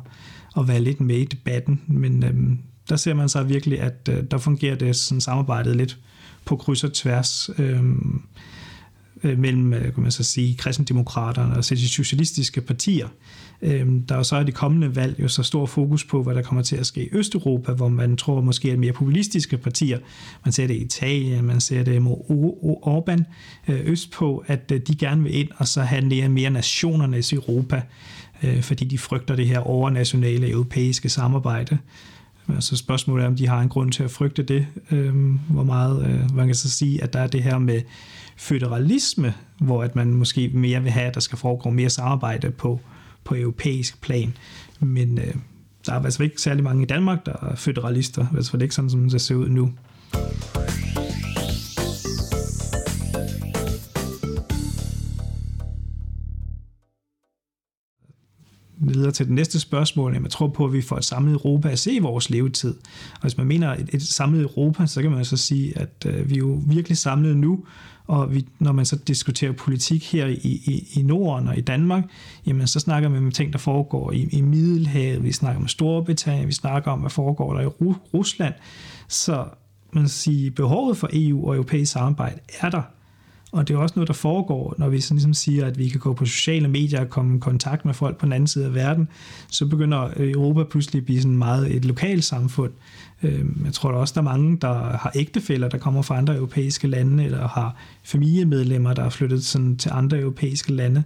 og 0.56 0.68
være 0.68 0.82
lidt 0.82 1.02
med 1.02 1.18
i 1.18 1.26
debatten. 1.26 1.82
Men 1.88 2.24
øh, 2.24 2.58
der 2.90 2.96
ser 2.96 3.14
man 3.14 3.30
så 3.30 3.44
virkelig, 3.44 3.80
at 3.80 4.10
øh, 4.10 4.24
der 4.32 4.38
fungerer 4.38 4.76
det 4.76 4.96
sådan 4.96 5.22
samarbejdet 5.22 5.76
lidt 5.76 5.98
på 6.46 6.56
kryds 6.56 6.84
og 6.84 6.94
tværs. 6.94 7.50
Øh, 7.58 7.84
øh, 9.24 9.40
mellem 9.40 9.74
øh, 9.74 9.94
kan 9.94 10.04
man 10.04 10.12
så 10.12 10.24
sige, 10.24 10.56
kristendemokraterne 10.56 11.56
og 11.58 11.70
de 11.70 11.90
socialistiske 11.90 12.62
partier. 12.62 13.08
Øh, 13.62 13.88
der 14.10 14.16
er 14.16 14.24
så 14.24 14.40
i 14.40 14.44
de 14.44 14.52
kommende 14.52 14.96
valg 14.96 15.20
jo 15.20 15.28
så 15.28 15.44
stor 15.44 15.66
fokus 15.66 16.04
på, 16.04 16.24
hvad 16.24 16.36
der 16.36 16.42
kommer 16.42 16.64
til 16.64 16.76
at 16.76 16.86
ske 16.86 17.04
i 17.04 17.10
Østeuropa, 17.12 17.72
hvor 17.72 17.90
man 17.90 18.18
tror 18.18 18.42
måske 18.42 18.72
er 18.72 18.78
mere 18.78 18.94
populistiske 18.94 19.58
partier. 19.58 20.00
Man 20.46 20.52
ser 20.52 20.68
det 20.68 20.74
i 20.74 20.84
Italien, 20.84 21.46
man 21.46 21.62
ser 21.62 21.84
det 21.84 22.02
med 22.02 22.12
Orbán 22.86 23.24
øh, 23.68 23.80
østpå, 23.86 24.44
at 24.48 24.72
øh, 24.74 24.82
de 24.88 24.96
gerne 24.96 25.24
vil 25.24 25.36
ind 25.36 25.50
og 25.58 25.68
så 25.68 25.82
have 25.82 26.30
mere, 26.30 26.50
nationernes 26.50 27.34
Europa, 27.34 27.82
øh, 28.44 28.62
fordi 28.62 28.86
de 28.86 28.98
frygter 28.98 29.36
det 29.36 29.48
her 29.48 29.60
overnationale 29.60 30.50
europæiske 30.50 31.10
samarbejde. 31.10 31.78
Så 32.60 32.78
spørgsmålet 32.78 33.24
er, 33.24 33.28
om 33.28 33.36
de 33.36 33.48
har 33.48 33.62
en 33.62 33.70
grund 33.70 33.92
til 33.92 34.04
at 34.04 34.12
frygte 34.12 34.44
det. 34.44 34.68
Øh, 34.92 35.16
hvor 35.50 35.64
meget, 35.64 36.06
øh, 36.06 36.36
man 36.36 36.46
kan 36.46 36.56
så 36.56 36.70
sige, 36.70 37.04
at 37.04 37.14
der 37.14 37.20
er 37.20 37.28
det 37.28 37.44
her 37.44 37.58
med 37.58 37.82
føderalisme, 38.38 39.34
hvor 39.60 39.84
at 39.84 39.96
man 39.96 40.14
måske 40.14 40.50
mere 40.54 40.84
vil 40.84 40.92
have, 40.92 41.08
at 41.08 41.14
der 41.14 41.20
skal 41.20 41.38
foregå 41.38 41.70
mere 41.70 41.90
samarbejde 41.90 42.52
på, 42.52 42.80
på 43.24 43.36
europæisk 43.36 44.02
plan. 44.02 44.38
Men 44.80 45.18
øh, 45.18 45.34
der 45.86 45.94
er 45.94 46.04
altså 46.04 46.24
ikke 46.24 46.42
særlig 46.42 46.64
mange 46.64 46.84
i 46.84 46.86
Danmark, 46.86 47.26
der 47.26 47.34
er 47.42 47.56
føderalister, 47.56 48.24
i 48.24 48.28
hvert 48.32 48.50
fald 48.50 48.62
ikke 48.62 48.76
sådan, 48.76 48.90
som 48.90 49.10
det 49.10 49.22
ser 49.22 49.36
ud 49.36 49.50
nu. 49.50 49.74
Videre 58.94 59.12
til 59.12 59.26
det 59.26 59.34
næste 59.34 59.60
spørgsmål. 59.60 60.14
Jeg 60.14 60.32
tror 60.32 60.48
på, 60.48 60.66
at 60.66 60.74
vi 60.74 60.82
får 60.82 60.98
et 60.98 61.06
samlet 61.06 61.34
Europa 61.34 61.70
at 61.70 61.80
se 61.80 61.94
i 61.94 62.00
vores 62.00 62.30
levetid. 62.30 62.76
Og 63.14 63.22
hvis 63.22 63.38
man 63.38 63.48
mener 63.48 63.74
et, 63.74 63.90
et 63.94 64.02
samlet 64.02 64.42
Europa, 64.42 64.86
så 64.86 65.02
kan 65.02 65.12
man 65.12 65.26
så 65.26 65.38
sige, 65.38 65.78
at 65.78 66.06
øh, 66.06 66.30
vi 66.30 66.34
er 66.34 66.40
jo 66.40 66.62
virkelig 66.68 66.98
samlet 66.98 67.38
nu, 67.38 67.64
og 68.08 68.34
vi, 68.34 68.46
når 68.60 68.72
man 68.72 68.86
så 68.86 68.96
diskuterer 68.96 69.52
politik 69.52 70.12
her 70.12 70.26
i, 70.26 70.62
i, 70.66 70.88
i 71.00 71.02
Norden 71.02 71.48
og 71.48 71.58
i 71.58 71.62
Danmark, 71.62 72.04
jamen 72.46 72.68
så 72.68 72.80
snakker 72.80 73.10
vi 73.10 73.18
om 73.18 73.32
ting, 73.32 73.54
der 73.54 73.60
foregår 73.60 74.12
i, 74.12 74.28
i 74.32 74.42
Middelhavet, 74.42 75.24
vi 75.24 75.32
snakker 75.32 75.62
om 75.62 75.68
Storbritannien, 75.68 76.48
vi 76.48 76.54
snakker 76.54 76.92
om, 76.92 77.00
hvad 77.00 77.10
foregår 77.10 77.54
der 77.54 77.62
i 77.62 77.66
Rusland. 78.14 78.54
Så 79.08 79.46
man 79.94 80.08
siger, 80.08 80.52
behovet 80.52 80.98
for 80.98 81.10
EU 81.14 81.48
og 81.48 81.56
europæisk 81.56 81.92
samarbejde 81.92 82.40
er 82.60 82.70
der. 82.70 82.82
Og 83.52 83.68
det 83.68 83.74
er 83.74 83.78
også 83.78 83.94
noget, 83.96 84.08
der 84.08 84.14
foregår, 84.14 84.76
når 84.78 84.90
vi 84.90 85.02
sådan 85.02 85.16
ligesom 85.16 85.34
siger, 85.34 85.66
at 85.66 85.78
vi 85.78 85.90
kan 85.90 86.00
gå 86.00 86.14
på 86.14 86.26
sociale 86.26 86.68
medier 86.68 87.02
og 87.02 87.10
komme 87.10 87.36
i 87.36 87.40
kontakt 87.40 87.86
med 87.86 87.94
folk 87.94 88.18
på 88.18 88.26
den 88.26 88.34
anden 88.34 88.48
side 88.48 88.66
af 88.66 88.76
verden, 88.76 89.08
så 89.52 89.66
begynder 89.66 90.10
øh, 90.16 90.32
Europa 90.32 90.64
pludselig 90.64 91.00
at 91.00 91.06
blive 91.06 91.22
sådan 91.22 91.38
meget 91.38 91.76
et 91.76 91.86
lokalt 91.86 92.24
samfund. 92.24 92.72
Øhm, 93.24 93.62
jeg 93.66 93.74
tror 93.74 93.92
der 93.92 93.98
også, 93.98 94.14
der 94.14 94.22
er 94.22 94.24
mange, 94.24 94.58
der 94.62 94.74
har 94.98 95.12
ægtefæller, 95.16 95.68
der 95.68 95.78
kommer 95.78 96.02
fra 96.02 96.18
andre 96.18 96.36
europæiske 96.36 96.88
lande, 96.88 97.26
eller 97.26 97.48
har 97.48 97.76
familiemedlemmer, 98.04 98.94
der 98.94 99.04
er 99.04 99.10
flyttet 99.10 99.46
sådan 99.46 99.78
til 99.78 99.92
andre 99.94 100.20
europæiske 100.20 100.74
lande. 100.74 101.04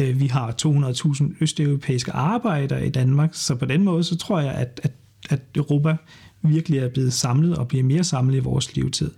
Øh, 0.00 0.20
vi 0.20 0.26
har 0.26 0.54
200.000 0.66 1.24
østeuropæiske 1.40 2.12
arbejdere 2.12 2.86
i 2.86 2.90
Danmark, 2.90 3.30
så 3.32 3.54
på 3.54 3.64
den 3.64 3.84
måde, 3.84 4.04
så 4.04 4.16
tror 4.16 4.40
jeg, 4.40 4.52
at, 4.52 4.80
at, 4.82 4.92
at 5.30 5.40
Europa 5.54 5.96
virkelig 6.42 6.78
er 6.78 6.88
blevet 6.88 7.12
samlet 7.12 7.58
og 7.58 7.68
bliver 7.68 7.84
mere 7.84 8.04
samlet 8.04 8.36
i 8.36 8.40
vores 8.40 8.76
levetid. 8.76 9.10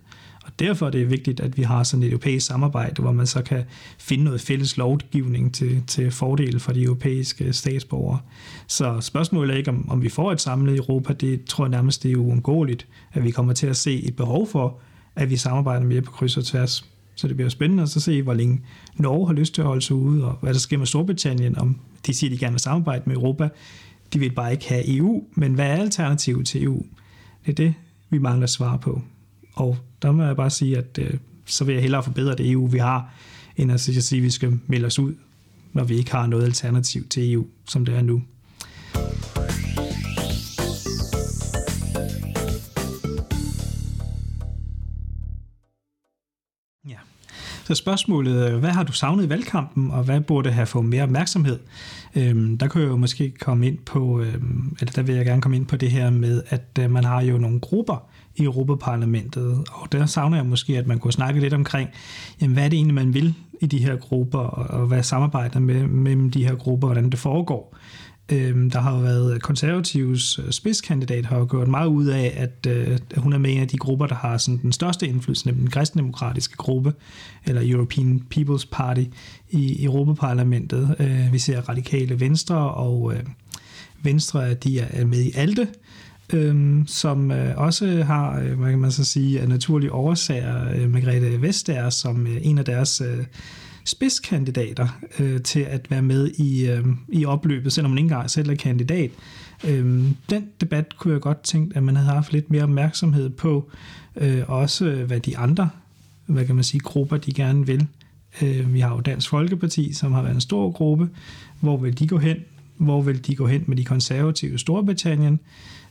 Og 0.46 0.52
derfor 0.58 0.86
er 0.86 0.90
det 0.90 1.10
vigtigt, 1.10 1.40
at 1.40 1.56
vi 1.56 1.62
har 1.62 1.82
sådan 1.82 2.02
et 2.02 2.08
europæisk 2.08 2.46
samarbejde, 2.46 3.02
hvor 3.02 3.12
man 3.12 3.26
så 3.26 3.42
kan 3.42 3.64
finde 3.98 4.24
noget 4.24 4.40
fælles 4.40 4.76
lovgivning 4.76 5.54
til, 5.54 5.82
til 5.86 6.10
fordel 6.10 6.60
for 6.60 6.72
de 6.72 6.82
europæiske 6.82 7.52
statsborgere. 7.52 8.18
Så 8.66 9.00
spørgsmålet 9.00 9.54
er 9.54 9.58
ikke, 9.58 9.70
om, 9.70 9.90
om 9.90 10.02
vi 10.02 10.08
får 10.08 10.32
et 10.32 10.40
samlet 10.40 10.76
Europa. 10.76 11.12
Det 11.12 11.44
tror 11.44 11.64
jeg 11.64 11.70
nærmest, 11.70 12.02
det 12.02 12.12
er 12.12 12.16
uundgåeligt, 12.16 12.86
at 13.12 13.24
vi 13.24 13.30
kommer 13.30 13.52
til 13.52 13.66
at 13.66 13.76
se 13.76 14.02
et 14.04 14.16
behov 14.16 14.48
for, 14.48 14.78
at 15.16 15.30
vi 15.30 15.36
samarbejder 15.36 15.86
mere 15.86 16.02
på 16.02 16.12
kryds 16.12 16.36
og 16.36 16.44
tværs. 16.44 16.90
Så 17.14 17.28
det 17.28 17.36
bliver 17.36 17.48
spændende 17.48 17.82
at 17.82 17.88
se, 17.88 18.22
hvor 18.22 18.34
længe 18.34 18.60
Norge 18.96 19.26
har 19.26 19.34
lyst 19.34 19.54
til 19.54 19.62
at 19.62 19.66
holde 19.66 19.82
sig 19.82 19.96
ude, 19.96 20.24
og 20.24 20.38
hvad 20.42 20.54
der 20.54 20.60
sker 20.60 20.78
med 20.78 20.86
Storbritannien, 20.86 21.58
om 21.58 21.80
de 22.06 22.14
siger, 22.14 22.30
de 22.30 22.38
gerne 22.38 22.52
vil 22.52 22.60
samarbejde 22.60 23.02
med 23.06 23.16
Europa. 23.16 23.48
De 24.12 24.18
vil 24.18 24.32
bare 24.32 24.52
ikke 24.52 24.68
have 24.68 24.96
EU, 24.96 25.24
men 25.34 25.54
hvad 25.54 25.66
er 25.66 25.76
alternativet 25.76 26.46
til 26.46 26.64
EU? 26.64 26.82
Det 27.46 27.52
er 27.52 27.56
det, 27.56 27.74
vi 28.10 28.18
mangler 28.18 28.46
svar 28.46 28.76
på. 28.76 29.02
Og 29.56 29.78
der 30.02 30.12
må 30.12 30.24
jeg 30.24 30.36
bare 30.36 30.50
sige, 30.50 30.78
at 30.78 30.98
øh, 30.98 31.14
så 31.46 31.64
vil 31.64 31.72
jeg 31.72 31.82
hellere 31.82 32.02
forbedre 32.02 32.34
det 32.36 32.50
EU, 32.50 32.66
vi 32.66 32.78
har, 32.78 33.14
end 33.56 33.72
at 33.72 33.80
sige, 33.80 34.18
at 34.18 34.22
vi 34.22 34.30
skal 34.30 34.58
melde 34.66 34.86
os 34.86 34.98
ud, 34.98 35.14
når 35.72 35.84
vi 35.84 35.96
ikke 35.96 36.12
har 36.12 36.26
noget 36.26 36.44
alternativ 36.44 37.08
til 37.08 37.32
EU, 37.32 37.46
som 37.68 37.84
det 37.84 37.94
er 37.94 38.02
nu. 38.02 38.22
Ja. 46.88 46.98
Så 47.64 47.74
spørgsmålet, 47.74 48.52
øh, 48.52 48.58
hvad 48.58 48.70
har 48.70 48.82
du 48.82 48.92
savnet 48.92 49.24
i 49.24 49.28
valgkampen, 49.28 49.90
og 49.90 50.04
hvad 50.04 50.20
burde 50.20 50.50
have 50.50 50.66
fået 50.66 50.84
mere 50.84 51.02
opmærksomhed? 51.02 51.58
Øhm, 52.16 52.58
der 52.58 52.68
kan 52.68 52.80
jeg 52.80 52.88
jo 52.88 52.96
måske 52.96 53.30
komme 53.40 53.66
ind 53.66 53.78
på, 53.78 54.20
øhm, 54.20 54.76
eller 54.80 54.92
der 54.92 55.02
vil 55.02 55.14
jeg 55.14 55.24
gerne 55.24 55.42
komme 55.42 55.56
ind 55.56 55.66
på 55.66 55.76
det 55.76 55.90
her 55.90 56.10
med, 56.10 56.42
at 56.48 56.78
øh, 56.80 56.90
man 56.90 57.04
har 57.04 57.22
jo 57.22 57.38
nogle 57.38 57.60
grupper 57.60 58.08
i 58.36 58.42
Europaparlamentet, 58.42 59.64
og 59.72 59.92
der 59.92 60.06
savner 60.06 60.36
jeg 60.36 60.46
måske, 60.46 60.78
at 60.78 60.86
man 60.86 60.98
kunne 60.98 61.12
snakke 61.12 61.40
lidt 61.40 61.54
omkring, 61.54 61.88
jamen, 62.40 62.54
hvad 62.54 62.64
er 62.64 62.68
det 62.68 62.76
egentlig, 62.76 62.94
man 62.94 63.14
vil 63.14 63.34
i 63.60 63.66
de 63.66 63.78
her 63.78 63.96
grupper, 63.96 64.38
og, 64.38 64.80
og 64.80 64.86
hvad 64.86 65.02
samarbejder 65.02 65.60
med, 65.60 65.86
mellem 65.86 66.30
de 66.30 66.44
her 66.44 66.54
grupper, 66.54 66.88
hvordan 66.88 67.10
det 67.10 67.18
foregår. 67.18 67.76
Øhm, 68.32 68.70
der 68.70 68.80
har 68.80 68.94
jo 68.94 68.98
været 68.98 69.42
konservatives 69.42 70.38
øh, 70.38 70.50
spidskandidat, 70.50 71.26
har 71.26 71.38
jo 71.38 71.46
gjort 71.50 71.68
meget 71.68 71.88
ud 71.88 72.06
af, 72.06 72.34
at 72.36 72.66
øh, 72.68 72.98
hun 73.16 73.32
er 73.32 73.38
med 73.38 73.52
en 73.52 73.60
af 73.60 73.68
de 73.68 73.76
grupper, 73.76 74.06
der 74.06 74.14
har 74.14 74.38
sådan 74.38 74.60
den 74.62 74.72
største 74.72 75.08
indflydelse, 75.08 75.46
nemlig 75.46 75.62
den 75.62 75.70
kristendemokratiske 75.70 76.56
gruppe, 76.56 76.92
eller 77.44 77.62
European 77.64 78.22
People's 78.34 78.68
Party 78.72 79.04
i 79.50 79.84
Europaparlamentet. 79.84 80.96
Øh, 80.98 81.32
vi 81.32 81.38
ser 81.38 81.60
radikale 81.60 82.20
venstre, 82.20 82.56
og 82.56 83.14
øh, 83.14 83.22
venstre 84.02 84.54
de 84.54 84.80
er 84.80 85.04
med 85.04 85.22
i 85.22 85.32
ALDE, 85.34 85.66
øhm, 86.32 86.86
som 86.86 87.30
øh, 87.30 87.56
også 87.56 88.02
har, 88.02 88.40
øh, 88.40 88.58
hvad 88.58 88.70
kan 88.70 88.78
man 88.78 88.92
så 88.92 89.04
sige, 89.04 89.40
af 89.40 89.48
naturlige 89.48 89.92
årsager, 89.92 90.74
øh, 90.74 90.90
Margrethe 90.90 91.42
Vestager 91.42 91.90
som 91.90 92.26
øh, 92.26 92.36
en 92.42 92.58
af 92.58 92.64
deres 92.64 93.00
øh, 93.00 93.24
spidskandidater 93.86 94.88
øh, 95.18 95.42
til 95.42 95.60
at 95.60 95.90
være 95.90 96.02
med 96.02 96.30
i, 96.30 96.66
øh, 96.70 96.84
i 97.08 97.24
opløbet, 97.24 97.72
selvom 97.72 97.90
man 97.90 97.98
ikke 97.98 98.04
engang 98.06 98.30
selv 98.30 98.50
er 98.50 98.54
kandidat. 98.54 99.10
Øh, 99.64 100.04
den 100.30 100.48
debat 100.60 100.96
kunne 100.96 101.14
jeg 101.14 101.20
godt 101.20 101.42
tænke, 101.42 101.76
at 101.76 101.82
man 101.82 101.96
havde 101.96 102.10
haft 102.10 102.32
lidt 102.32 102.50
mere 102.50 102.62
opmærksomhed 102.62 103.30
på, 103.30 103.70
øh, 104.16 104.42
også 104.46 104.86
øh, 104.86 105.06
hvad 105.06 105.20
de 105.20 105.38
andre, 105.38 105.68
hvad 106.26 106.46
kan 106.46 106.54
man 106.54 106.64
sige, 106.64 106.80
grupper, 106.80 107.16
de 107.16 107.32
gerne 107.32 107.66
vil. 107.66 107.86
Øh, 108.42 108.74
vi 108.74 108.80
har 108.80 108.94
jo 108.94 109.00
Dansk 109.00 109.28
Folkeparti, 109.28 109.92
som 109.92 110.12
har 110.12 110.22
været 110.22 110.34
en 110.34 110.40
stor 110.40 110.70
gruppe. 110.70 111.08
Hvor 111.60 111.76
vil 111.76 111.98
de 111.98 112.08
gå 112.08 112.18
hen? 112.18 112.36
Hvor 112.76 113.02
vil 113.02 113.26
de 113.26 113.36
gå 113.36 113.46
hen 113.46 113.64
med 113.66 113.76
de 113.76 113.84
konservative 113.84 114.54
i 114.54 114.58
Storbritannien? 114.58 115.40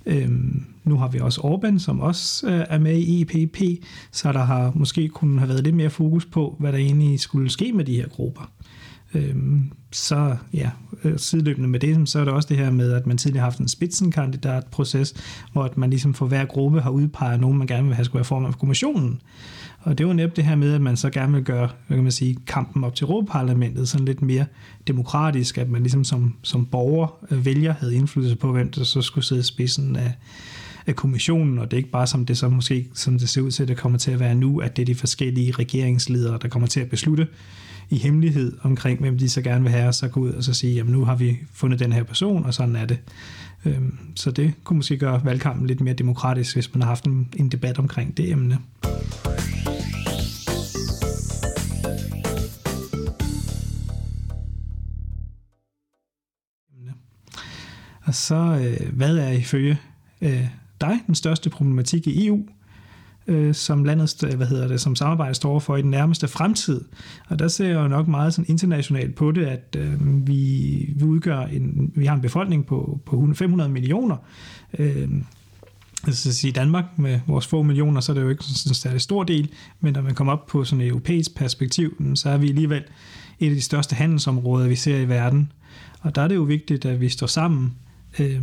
Øhm, 0.05 0.65
nu 0.83 0.97
har 0.97 1.07
vi 1.07 1.19
også 1.19 1.41
Orbán, 1.41 1.79
som 1.79 1.99
også 1.99 2.47
øh, 2.47 2.65
er 2.69 2.79
med 2.79 2.97
i 2.97 3.21
EPP, 3.21 3.85
så 4.11 4.31
der 4.31 4.43
har 4.43 4.71
måske 4.75 5.07
kunne 5.07 5.39
have 5.39 5.49
været 5.49 5.63
lidt 5.63 5.75
mere 5.75 5.89
fokus 5.89 6.25
på, 6.25 6.55
hvad 6.59 6.71
der 6.71 6.77
egentlig 6.77 7.19
skulle 7.19 7.49
ske 7.49 7.73
med 7.73 7.85
de 7.85 7.95
her 7.95 8.07
grupper. 8.07 8.51
Øhm, 9.15 9.71
så 9.91 10.35
ja, 10.53 10.69
øh, 11.03 11.19
sideløbende 11.19 11.69
med 11.69 11.79
det, 11.79 12.09
så 12.09 12.19
er 12.19 12.25
der 12.25 12.31
også 12.31 12.49
det 12.49 12.57
her 12.57 12.71
med, 12.71 12.91
at 12.91 13.07
man 13.07 13.17
tidligere 13.17 13.41
har 13.41 13.49
haft 13.49 13.59
en 13.59 13.67
spidsenkandidatproces, 13.67 15.13
hvor 15.53 15.63
at 15.63 15.77
man 15.77 15.89
ligesom 15.89 16.13
for 16.13 16.25
hver 16.25 16.45
gruppe 16.45 16.81
har 16.81 16.89
udpeget 16.89 17.39
nogen, 17.39 17.57
man 17.57 17.67
gerne 17.67 17.87
vil 17.87 17.95
have 17.95 18.05
skulle 18.05 18.19
være 18.19 18.25
formand 18.25 18.53
for 18.53 18.59
kommissionen. 18.59 19.21
Og 19.79 19.97
det 19.97 20.07
var 20.07 20.13
netop 20.13 20.35
det 20.35 20.43
her 20.43 20.55
med, 20.55 20.73
at 20.73 20.81
man 20.81 20.97
så 20.97 21.09
gerne 21.09 21.33
vil 21.33 21.43
gøre 21.43 21.69
hvad 21.87 21.97
kan 21.97 22.03
man 22.03 22.11
sige, 22.11 22.37
kampen 22.47 22.83
op 22.83 22.95
til 22.95 23.03
Europaparlamentet 23.03 23.89
sådan 23.89 24.05
lidt 24.05 24.21
mere 24.21 24.45
demokratisk, 24.87 25.57
at 25.57 25.69
man 25.69 25.81
ligesom 25.81 26.03
som, 26.03 26.35
som 26.41 26.65
borger, 26.65 27.25
øh, 27.31 27.45
vælger, 27.45 27.73
havde 27.73 27.95
indflydelse 27.95 28.35
på, 28.35 28.51
hvem 28.51 28.71
der 28.71 28.83
så 28.83 29.01
skulle 29.01 29.25
sidde 29.25 29.39
i 29.39 29.43
spidsen 29.43 29.95
af, 29.95 30.13
af 30.87 30.95
kommissionen, 30.95 31.59
og 31.59 31.71
det 31.71 31.77
er 31.77 31.77
ikke 31.77 31.91
bare 31.91 32.07
som 32.07 32.25
det 32.25 32.37
så 32.37 32.49
måske, 32.49 32.89
som 32.93 33.19
det 33.19 33.29
ser 33.29 33.41
ud 33.41 33.51
til, 33.51 33.63
at 33.63 33.69
det 33.69 33.77
kommer 33.77 33.97
til 33.97 34.11
at 34.11 34.19
være 34.19 34.35
nu, 34.35 34.59
at 34.59 34.75
det 34.75 34.81
er 34.81 34.85
de 34.85 34.95
forskellige 34.95 35.51
regeringsledere, 35.51 36.39
der 36.41 36.47
kommer 36.47 36.67
til 36.67 36.79
at 36.79 36.89
beslutte, 36.89 37.27
i 37.89 37.97
hemmelighed 37.97 38.57
omkring, 38.61 38.99
hvem 38.99 39.17
de 39.17 39.29
så 39.29 39.41
gerne 39.41 39.63
vil 39.63 39.71
have, 39.71 39.87
og 39.87 39.95
så 39.95 40.07
gå 40.07 40.19
ud 40.19 40.31
og 40.31 40.43
så 40.43 40.53
sige, 40.53 40.73
jamen 40.73 40.93
nu 40.93 41.05
har 41.05 41.15
vi 41.15 41.37
fundet 41.53 41.79
den 41.79 41.93
her 41.93 42.03
person, 42.03 42.45
og 42.45 42.53
sådan 42.53 42.75
er 42.75 42.85
det. 42.85 42.99
Øhm, 43.65 43.97
så 44.15 44.31
det 44.31 44.53
kunne 44.63 44.77
måske 44.77 44.97
gøre 44.97 45.25
valgkampen 45.25 45.67
lidt 45.67 45.81
mere 45.81 45.93
demokratisk, 45.93 46.55
hvis 46.55 46.73
man 46.73 46.81
har 46.81 46.87
haft 46.87 47.05
en, 47.05 47.29
en 47.35 47.49
debat 47.49 47.79
omkring 47.79 48.17
det 48.17 48.31
emne. 48.31 48.57
Og 58.05 58.15
så, 58.15 58.35
øh, 58.35 58.95
hvad 58.95 59.17
er 59.17 59.31
ifølge 59.31 59.77
øh, 60.21 60.47
dig 60.81 60.99
den 61.07 61.15
største 61.15 61.49
problematik 61.49 62.07
i 62.07 62.27
EU, 62.27 62.45
øh, 63.27 63.55
som 63.55 63.83
landet, 63.83 64.23
øh, 64.23 64.33
hvad 64.33 64.47
hedder 64.47 64.67
det, 64.67 64.81
som 64.81 64.95
samarbejdet 64.95 65.35
står 65.35 65.59
for 65.59 65.77
i 65.77 65.81
den 65.81 65.91
nærmeste 65.91 66.27
fremtid. 66.27 66.81
Og 67.27 67.39
der 67.39 67.47
ser 67.47 67.67
jeg 67.67 67.75
jo 67.75 67.87
nok 67.87 68.07
meget 68.07 68.33
sådan 68.33 68.49
internationalt 68.49 69.15
på 69.15 69.31
det, 69.31 69.45
at 69.45 69.77
øh, 69.77 70.27
vi, 70.27 70.93
vi 70.95 71.03
udgør 71.03 71.39
en, 71.39 71.91
vi 71.95 72.05
har 72.05 72.15
en 72.15 72.21
befolkning 72.21 72.65
på, 72.65 72.99
på 73.05 73.29
500 73.33 73.69
millioner. 73.69 74.17
Øh, 74.79 75.09
altså 76.07 76.47
i 76.47 76.51
Danmark 76.51 76.85
med 76.97 77.19
vores 77.27 77.47
få 77.47 77.63
millioner, 77.63 78.01
så 78.01 78.11
er 78.11 78.13
det 78.13 78.21
jo 78.21 78.29
ikke 78.29 78.43
sådan 78.43 78.69
en 78.71 78.75
særlig 78.75 79.01
stor 79.01 79.23
del, 79.23 79.49
men 79.79 79.93
når 79.93 80.01
man 80.01 80.15
kommer 80.15 80.33
op 80.33 80.47
på 80.47 80.63
sådan 80.63 80.81
et 80.81 80.87
europæisk 80.87 81.35
perspektiv, 81.35 82.15
så 82.15 82.29
er 82.29 82.37
vi 82.37 82.49
alligevel 82.49 82.83
et 83.39 83.49
af 83.49 83.55
de 83.55 83.61
største 83.61 83.95
handelsområder, 83.95 84.67
vi 84.67 84.75
ser 84.75 84.97
i 84.97 85.09
verden. 85.09 85.51
Og 86.01 86.15
der 86.15 86.21
er 86.21 86.27
det 86.27 86.35
jo 86.35 86.41
vigtigt, 86.41 86.85
at 86.85 87.01
vi 87.01 87.09
står 87.09 87.27
sammen 87.27 87.73
øh, 88.19 88.41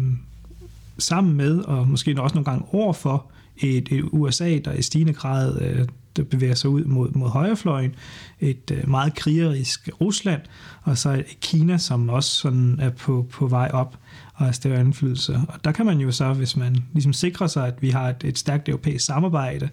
sammen 0.99 1.37
med, 1.37 1.59
og 1.59 1.89
måske 1.89 2.23
også 2.23 2.35
nogle 2.35 2.45
gange 2.45 2.65
overfor, 2.73 3.27
et, 3.57 3.93
et 3.93 4.05
USA, 4.13 4.59
der 4.59 4.73
i 4.73 4.83
stigende 4.83 5.13
grad 5.13 5.61
øh, 5.61 5.89
der 6.17 6.25
bevæger 6.25 6.55
sig 6.55 6.71
ud 6.71 6.85
mod, 6.85 7.11
mod 7.13 7.29
højrefløjen, 7.29 7.95
et 8.41 8.71
øh, 8.71 8.89
meget 8.89 9.15
krigerisk 9.15 9.89
Rusland, 10.01 10.41
og 10.83 10.99
så 10.99 11.23
Kina, 11.41 11.79
som 11.79 12.09
også 12.09 12.31
sådan 12.31 12.79
er 12.81 12.91
på, 12.91 13.27
på 13.31 13.47
vej 13.47 13.71
op 13.73 13.99
og 14.35 14.45
har 14.45 14.53
større 14.53 14.81
indflydelse. 14.81 15.41
Og 15.49 15.65
der 15.65 15.73
kan 15.73 15.87
man 15.87 15.99
jo 15.99 16.11
så, 16.11 16.33
hvis 16.33 16.57
man 16.57 16.77
ligesom 16.93 17.13
sikrer 17.13 17.47
sig, 17.47 17.67
at 17.67 17.83
vi 17.83 17.91
har 17.91 18.09
et, 18.09 18.25
et 18.25 18.39
stærkt 18.39 18.69
europæisk 18.69 19.05
samarbejde, 19.05 19.69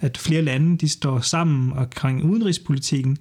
at 0.00 0.18
flere 0.18 0.42
lande 0.42 0.78
de 0.78 0.88
står 0.88 1.20
sammen 1.20 1.72
omkring 1.72 2.24
udenrigspolitikken, 2.24 3.16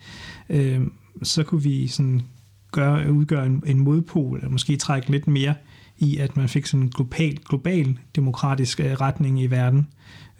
øh, 0.49 0.81
så 1.23 1.43
kunne 1.43 1.63
vi 1.63 1.87
sådan 1.87 2.21
gøre, 2.71 3.11
udgøre 3.11 3.45
en, 3.45 3.63
en 3.65 3.79
modpol, 3.79 4.37
eller 4.37 4.49
måske 4.49 4.77
trække 4.77 5.11
lidt 5.11 5.27
mere 5.27 5.53
i, 6.03 6.17
at 6.17 6.37
man 6.37 6.49
fik 6.49 6.65
sådan 6.65 6.83
en 6.83 6.89
global, 6.89 7.39
global 7.49 7.97
demokratisk 8.15 8.79
øh, 8.79 8.91
retning 8.91 9.41
i 9.41 9.47
verden. 9.47 9.87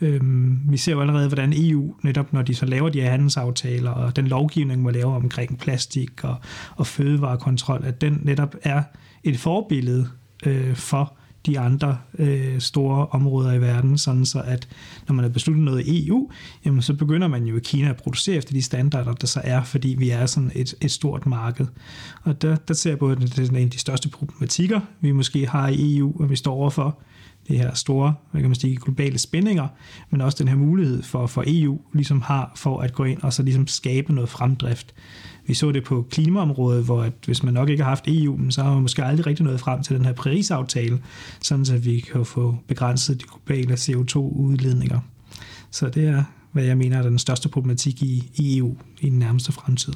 Øhm, 0.02 0.60
vi 0.69 0.78
ser 0.78 0.91
jo 0.91 1.02
allerede, 1.02 1.28
hvordan 1.28 1.54
EU, 1.56 1.95
netop 2.04 2.34
når 2.34 2.41
de 2.41 2.56
så 2.56 2.65
laver 2.65 2.89
de 2.89 3.02
her 3.02 3.10
handelsaftaler, 3.10 3.91
og 3.91 4.15
den 4.15 4.28
lovgivning, 4.28 4.84
man 4.84 4.93
laver 4.93 5.15
omkring 5.15 5.60
plastik 5.60 6.23
og, 6.23 6.36
og 6.76 6.88
fødevarekontrol, 6.88 7.82
at 7.86 8.02
den 8.02 8.19
netop 8.23 8.56
er 8.63 8.84
et 9.23 9.39
forbillede 9.39 10.08
øh, 10.45 10.76
for 10.76 11.13
de 11.45 11.60
andre 11.60 11.97
øh, 12.19 12.60
store 12.60 13.08
områder 13.08 13.53
i 13.53 13.62
verden, 13.62 13.97
sådan 13.97 14.25
så 14.25 14.41
at 14.41 14.67
når 15.08 15.15
man 15.15 15.23
har 15.23 15.29
besluttet 15.29 15.65
noget 15.65 15.88
i 15.88 16.08
EU, 16.08 16.29
jamen 16.65 16.82
så 16.82 16.93
begynder 16.93 17.27
man 17.27 17.45
jo 17.45 17.58
i 17.58 17.60
Kina 17.63 17.89
at 17.89 17.97
producere 17.97 18.36
efter 18.36 18.53
de 18.53 18.62
standarder, 18.62 19.13
der 19.13 19.27
så 19.27 19.41
er, 19.43 19.63
fordi 19.63 19.95
vi 19.99 20.10
er 20.10 20.25
sådan 20.25 20.51
et, 20.56 20.75
et 20.82 20.91
stort 20.91 21.25
marked. 21.25 21.67
Og 22.23 22.41
der, 22.41 22.56
der 22.56 22.73
ser 22.73 22.91
jeg 22.91 22.99
både, 22.99 23.15
at 23.15 23.21
det 23.21 23.39
er 23.39 23.49
en 23.49 23.56
af 23.56 23.69
de 23.69 23.79
største 23.79 24.10
problematikker, 24.10 24.79
vi 25.01 25.12
måske 25.12 25.47
har 25.47 25.67
i 25.67 25.97
EU, 25.97 26.21
og 26.21 26.29
vi 26.29 26.36
står 26.36 26.53
overfor, 26.53 26.99
det 27.47 27.58
her 27.58 27.73
store, 27.73 28.13
hvad 28.32 28.41
kan 28.41 28.49
man 28.49 28.56
sige, 28.56 28.77
globale 28.77 29.17
spændinger, 29.17 29.67
men 30.10 30.21
også 30.21 30.38
den 30.38 30.47
her 30.47 30.56
mulighed 30.56 31.03
for, 31.03 31.27
for 31.27 31.43
EU 31.47 31.79
ligesom 31.93 32.21
har 32.21 32.51
for 32.56 32.79
at 32.79 32.93
gå 32.93 33.03
ind 33.03 33.21
og 33.21 33.34
så 33.34 33.43
ligesom 33.43 33.67
skabe 33.67 34.13
noget 34.13 34.29
fremdrift. 34.29 34.93
Vi 35.47 35.53
så 35.53 35.71
det 35.71 35.84
på 35.84 36.08
klimaområdet, 36.12 36.86
hvor 36.86 37.03
at 37.03 37.13
hvis 37.25 37.43
man 37.43 37.53
nok 37.53 37.69
ikke 37.69 37.84
har 37.84 37.89
haft 37.89 38.08
EU, 38.08 38.49
så 38.49 38.63
har 38.63 38.73
man 38.73 38.82
måske 38.82 39.03
aldrig 39.03 39.25
rigtig 39.27 39.45
nået 39.45 39.60
frem 39.60 39.84
til 39.84 39.95
den 39.95 40.06
her 40.06 40.13
Paris-aftale, 40.13 40.99
sådan 41.41 41.65
så 41.65 41.77
vi 41.77 41.99
kan 41.99 42.25
få 42.25 42.58
begrænset 42.67 43.21
de 43.21 43.25
globale 43.25 43.73
CO2-udledninger. 43.73 44.99
Så 45.71 45.89
det 45.89 46.08
er, 46.08 46.23
hvad 46.51 46.63
jeg 46.63 46.77
mener 46.77 46.97
er 46.97 47.01
den 47.01 47.19
største 47.19 47.49
problematik 47.49 48.01
i, 48.01 48.32
i 48.36 48.58
EU 48.58 48.75
i 49.01 49.10
den 49.10 49.19
nærmeste 49.19 49.51
fremtid. 49.51 49.93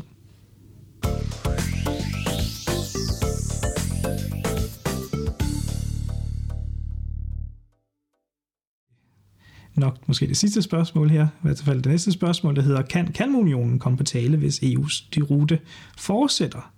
Nok 9.77 10.07
måske 10.07 10.27
det 10.27 10.37
sidste 10.37 10.61
spørgsmål 10.61 11.09
her, 11.09 11.27
i 11.27 11.39
hvert 11.41 11.61
fald 11.65 11.81
det 11.81 11.91
næste 11.91 12.11
spørgsmål, 12.11 12.55
der 12.55 12.61
hedder, 12.61 12.81
kan 12.81 13.07
Kalmunionen 13.07 13.79
komme 13.79 13.97
på 13.97 14.03
tale, 14.03 14.37
hvis 14.37 14.59
EU's 14.59 15.05
de 15.15 15.21
rute 15.21 15.59
fortsætter? 15.97 16.71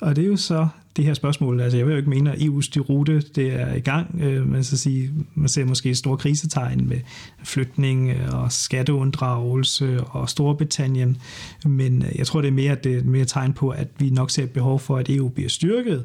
Og 0.00 0.16
det 0.16 0.24
er 0.24 0.28
jo 0.28 0.36
så 0.36 0.68
det 0.96 1.04
her 1.04 1.14
spørgsmål, 1.14 1.60
altså 1.60 1.76
jeg 1.76 1.86
vil 1.86 1.92
jo 1.92 1.96
ikke 1.96 2.10
mene, 2.10 2.32
at 2.32 2.38
EU's 2.38 2.70
de 2.74 2.80
rute 2.80 3.20
det 3.20 3.52
er 3.60 3.74
i 3.74 3.80
gang, 3.80 4.20
øh, 4.20 4.48
men 4.48 4.64
så 4.64 4.76
sige, 4.76 5.10
man 5.34 5.48
ser 5.48 5.64
måske 5.64 5.94
store 5.94 6.16
krisetegn 6.16 6.88
med 6.88 7.00
flytning 7.44 8.10
øh, 8.10 8.42
og 8.42 8.52
skatteunddragelse 8.52 10.00
og 10.04 10.28
Storbritannien, 10.28 11.16
men 11.64 12.02
øh, 12.02 12.18
jeg 12.18 12.26
tror 12.26 12.40
det 12.40 12.48
er 12.48 12.52
mere, 12.52 12.74
det 12.74 12.96
er 12.96 13.04
mere 13.04 13.24
tegn 13.24 13.52
på, 13.52 13.68
at 13.68 13.88
vi 13.98 14.10
nok 14.10 14.30
ser 14.30 14.42
et 14.42 14.50
behov 14.50 14.80
for, 14.80 14.96
at 14.96 15.10
EU 15.10 15.28
bliver 15.28 15.48
styrket. 15.48 16.04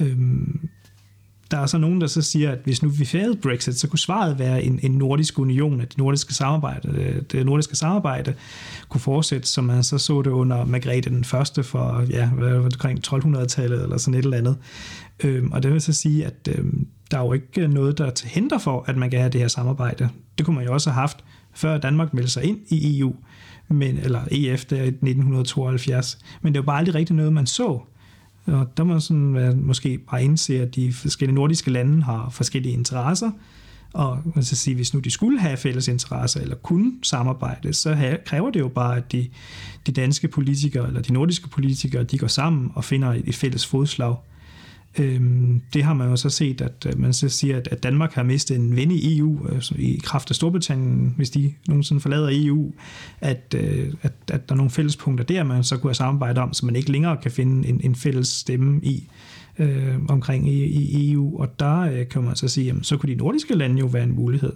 Øhm, 0.00 0.68
der 1.50 1.58
er 1.58 1.66
så 1.66 1.78
nogen, 1.78 2.00
der 2.00 2.06
så 2.06 2.22
siger, 2.22 2.52
at 2.52 2.58
hvis 2.64 2.82
nu 2.82 2.88
vi 2.88 3.04
færede 3.04 3.36
Brexit, 3.36 3.78
så 3.78 3.88
kunne 3.88 3.98
svaret 3.98 4.38
være 4.38 4.62
en, 4.62 4.80
en 4.82 4.90
nordisk 4.90 5.38
union, 5.38 5.80
at 5.80 5.88
det 5.88 5.98
nordiske 5.98 6.34
samarbejde, 6.34 7.24
det 7.32 7.46
nordiske 7.46 7.76
samarbejde 7.76 8.34
kunne 8.88 9.00
fortsætte, 9.00 9.48
som 9.48 9.64
man 9.64 9.84
så 9.84 9.98
så 9.98 10.22
det 10.22 10.30
under 10.30 10.64
Margrethe 10.64 11.10
den 11.10 11.24
første 11.24 11.62
for, 11.62 12.04
ja, 12.10 12.30
omkring 12.64 13.06
1200-tallet 13.06 13.82
eller 13.82 13.96
sådan 13.96 14.18
et 14.18 14.24
eller 14.24 14.36
andet. 14.36 14.56
Øhm, 15.24 15.52
og 15.52 15.62
det 15.62 15.72
vil 15.72 15.80
så 15.80 15.92
sige, 15.92 16.26
at 16.26 16.48
øhm, 16.58 16.86
der 17.10 17.18
er 17.18 17.22
jo 17.22 17.32
ikke 17.32 17.68
noget, 17.68 17.98
der 17.98 18.06
er 18.06 18.10
til 18.10 18.28
hinder 18.28 18.58
for, 18.58 18.84
at 18.86 18.96
man 18.96 19.10
kan 19.10 19.20
have 19.20 19.30
det 19.30 19.40
her 19.40 19.48
samarbejde. 19.48 20.08
Det 20.38 20.46
kunne 20.46 20.56
man 20.56 20.64
jo 20.64 20.72
også 20.72 20.90
have 20.90 21.00
haft, 21.00 21.24
før 21.54 21.78
Danmark 21.78 22.14
meldte 22.14 22.32
sig 22.32 22.44
ind 22.44 22.58
i 22.68 22.98
EU, 22.98 23.14
men, 23.68 23.98
eller 23.98 24.20
EF 24.30 24.64
der 24.64 24.76
i 24.76 24.88
1972. 24.88 26.18
Men 26.42 26.54
det 26.54 26.58
var 26.58 26.66
bare 26.66 26.78
aldrig 26.78 26.94
rigtig 26.94 27.16
noget, 27.16 27.32
man 27.32 27.46
så. 27.46 27.80
Og 28.46 28.76
der 28.76 28.84
må 28.84 28.92
man 28.92 29.00
sådan 29.00 29.34
være, 29.34 29.54
måske 29.54 29.98
bare 29.98 30.24
indse, 30.24 30.62
at 30.62 30.74
de 30.74 30.92
forskellige 30.92 31.34
nordiske 31.34 31.70
lande 31.70 32.02
har 32.02 32.28
forskellige 32.30 32.72
interesser, 32.72 33.30
og 33.92 34.22
man 34.34 34.44
skal 34.44 34.58
sige, 34.58 34.74
hvis 34.74 34.94
nu 34.94 35.00
de 35.00 35.10
skulle 35.10 35.40
have 35.40 35.56
fælles 35.56 35.88
interesser 35.88 36.40
eller 36.40 36.56
kunne 36.56 36.92
samarbejde, 37.02 37.72
så 37.72 38.16
kræver 38.26 38.50
det 38.50 38.60
jo 38.60 38.68
bare, 38.68 38.96
at 38.96 39.12
de, 39.12 39.28
de 39.86 39.92
danske 39.92 40.28
politikere 40.28 40.86
eller 40.86 41.02
de 41.02 41.12
nordiske 41.12 41.48
politikere, 41.48 42.02
de 42.02 42.18
går 42.18 42.26
sammen 42.26 42.70
og 42.74 42.84
finder 42.84 43.14
et 43.24 43.34
fælles 43.34 43.66
fodslag. 43.66 44.16
Øhm, 44.98 45.62
det 45.74 45.84
har 45.84 45.94
man 45.94 46.08
jo 46.08 46.16
så 46.16 46.30
set, 46.30 46.60
at 46.60 46.86
øh, 46.86 46.98
man 46.98 47.12
så 47.12 47.28
siger, 47.28 47.60
at 47.70 47.82
Danmark 47.82 48.12
har 48.12 48.22
mistet 48.22 48.56
en 48.56 48.76
ven 48.76 48.90
i 48.90 49.18
EU, 49.18 49.48
altså 49.54 49.74
øh, 49.74 49.84
i 49.84 50.00
kraft 50.04 50.30
af 50.30 50.36
Storbritannien, 50.36 51.14
hvis 51.16 51.30
de 51.30 51.54
nogensinde 51.68 52.00
forlader 52.00 52.28
EU, 52.32 52.72
at, 53.20 53.54
øh, 53.56 53.92
at, 54.02 54.12
at 54.30 54.48
der 54.48 54.54
er 54.54 54.56
nogle 54.56 54.70
fællespunkter 54.70 55.24
der, 55.24 55.44
man 55.44 55.64
så 55.64 55.76
kunne 55.76 55.88
have 55.90 55.94
samarbejde 55.94 56.40
om, 56.40 56.52
så 56.52 56.66
man 56.66 56.76
ikke 56.76 56.92
længere 56.92 57.16
kan 57.16 57.30
finde 57.30 57.68
en, 57.68 57.80
en 57.84 57.94
fælles 57.94 58.28
stemme 58.28 58.80
i 58.82 59.08
øh, 59.58 59.94
omkring 60.08 60.48
i, 60.48 60.64
i 60.64 61.12
EU, 61.12 61.40
og 61.40 61.60
der 61.60 61.80
øh, 61.80 62.08
kan 62.08 62.22
man 62.22 62.36
så 62.36 62.48
sige, 62.48 62.66
jamen, 62.66 62.84
så 62.84 62.96
kunne 62.96 63.12
de 63.12 63.18
nordiske 63.18 63.54
lande 63.54 63.78
jo 63.78 63.86
være 63.86 64.02
en 64.02 64.14
mulighed. 64.14 64.52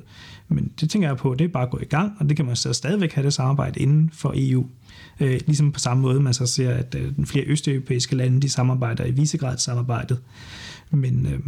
Men 0.48 0.72
det 0.80 0.90
tænker 0.90 1.08
jeg 1.08 1.16
på, 1.16 1.34
det 1.34 1.44
er 1.44 1.48
bare 1.48 1.66
gået 1.66 1.82
i 1.82 1.86
gang, 1.86 2.12
og 2.18 2.28
det 2.28 2.36
kan 2.36 2.46
man 2.46 2.56
så 2.56 2.72
stadigvæk 2.72 3.12
have 3.12 3.24
det 3.24 3.34
samarbejde 3.34 3.80
inden 3.80 4.10
for 4.12 4.32
EU. 4.36 4.66
Øh, 5.20 5.40
ligesom 5.46 5.72
på 5.72 5.80
samme 5.80 6.02
måde, 6.02 6.20
man 6.20 6.34
så 6.34 6.46
ser, 6.46 6.74
at 6.74 6.94
øh, 6.94 7.26
flere 7.26 7.44
østeuropæiske 7.46 8.16
lande, 8.16 8.40
de 8.40 8.48
samarbejder 8.48 9.04
i 9.04 9.10
Visegrad-samarbejdet. 9.10 10.18
Men 10.90 11.26
øh, 11.26 11.40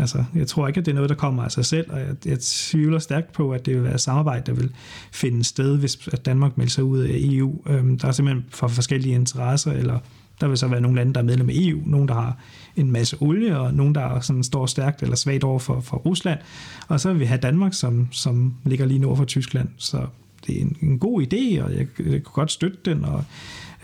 altså, 0.00 0.24
jeg 0.34 0.46
tror 0.46 0.68
ikke, 0.68 0.80
at 0.80 0.86
det 0.86 0.92
er 0.92 0.94
noget, 0.94 1.10
der 1.10 1.16
kommer 1.16 1.42
af 1.42 1.52
sig 1.52 1.64
selv, 1.64 1.90
og 1.90 2.00
jeg, 2.00 2.16
jeg 2.24 2.40
tvivler 2.40 2.98
stærkt 2.98 3.32
på, 3.32 3.50
at 3.50 3.66
det 3.66 3.74
vil 3.74 3.82
være 3.82 3.94
et 3.94 4.00
samarbejde, 4.00 4.42
der 4.46 4.52
vil 4.52 4.70
finde 5.12 5.44
sted, 5.44 5.78
hvis 5.78 6.08
at 6.12 6.26
Danmark 6.26 6.58
melder 6.58 6.70
sig 6.70 6.84
ud 6.84 6.98
af 6.98 7.10
EU. 7.12 7.62
Øh, 7.66 7.84
der 8.00 8.08
er 8.08 8.12
simpelthen 8.12 8.44
for 8.50 8.68
forskellige 8.68 9.14
interesser, 9.14 9.72
eller 9.72 9.98
der 10.40 10.48
vil 10.48 10.58
så 10.58 10.68
være 10.68 10.80
nogle 10.80 10.96
lande, 10.96 11.14
der 11.14 11.20
er 11.20 11.24
medlem 11.24 11.48
af 11.48 11.54
EU, 11.56 11.80
nogle, 11.86 12.08
der 12.08 12.14
har 12.14 12.38
en 12.76 12.90
masse 12.90 13.16
olie, 13.20 13.58
og 13.58 13.74
nogle, 13.74 13.94
der 13.94 14.20
sådan 14.20 14.42
står 14.42 14.66
stærkt 14.66 15.02
eller 15.02 15.16
svagt 15.16 15.44
over 15.44 15.58
for, 15.58 15.80
for 15.80 15.96
Rusland. 15.96 16.38
Og 16.88 17.00
så 17.00 17.10
vil 17.10 17.20
vi 17.20 17.24
have 17.24 17.40
Danmark, 17.40 17.74
som, 17.74 18.08
som 18.10 18.54
ligger 18.64 18.86
lige 18.86 18.98
nord 18.98 19.16
for 19.16 19.24
Tyskland. 19.24 19.68
Så 19.76 20.06
det 20.46 20.56
er 20.56 20.60
en, 20.60 20.76
en 20.82 20.98
god 20.98 21.22
idé, 21.22 21.62
og 21.62 21.72
jeg, 21.72 21.86
jeg 21.98 22.22
kunne 22.22 22.32
godt 22.32 22.52
støtte 22.52 22.78
den, 22.84 23.04
og 23.04 23.24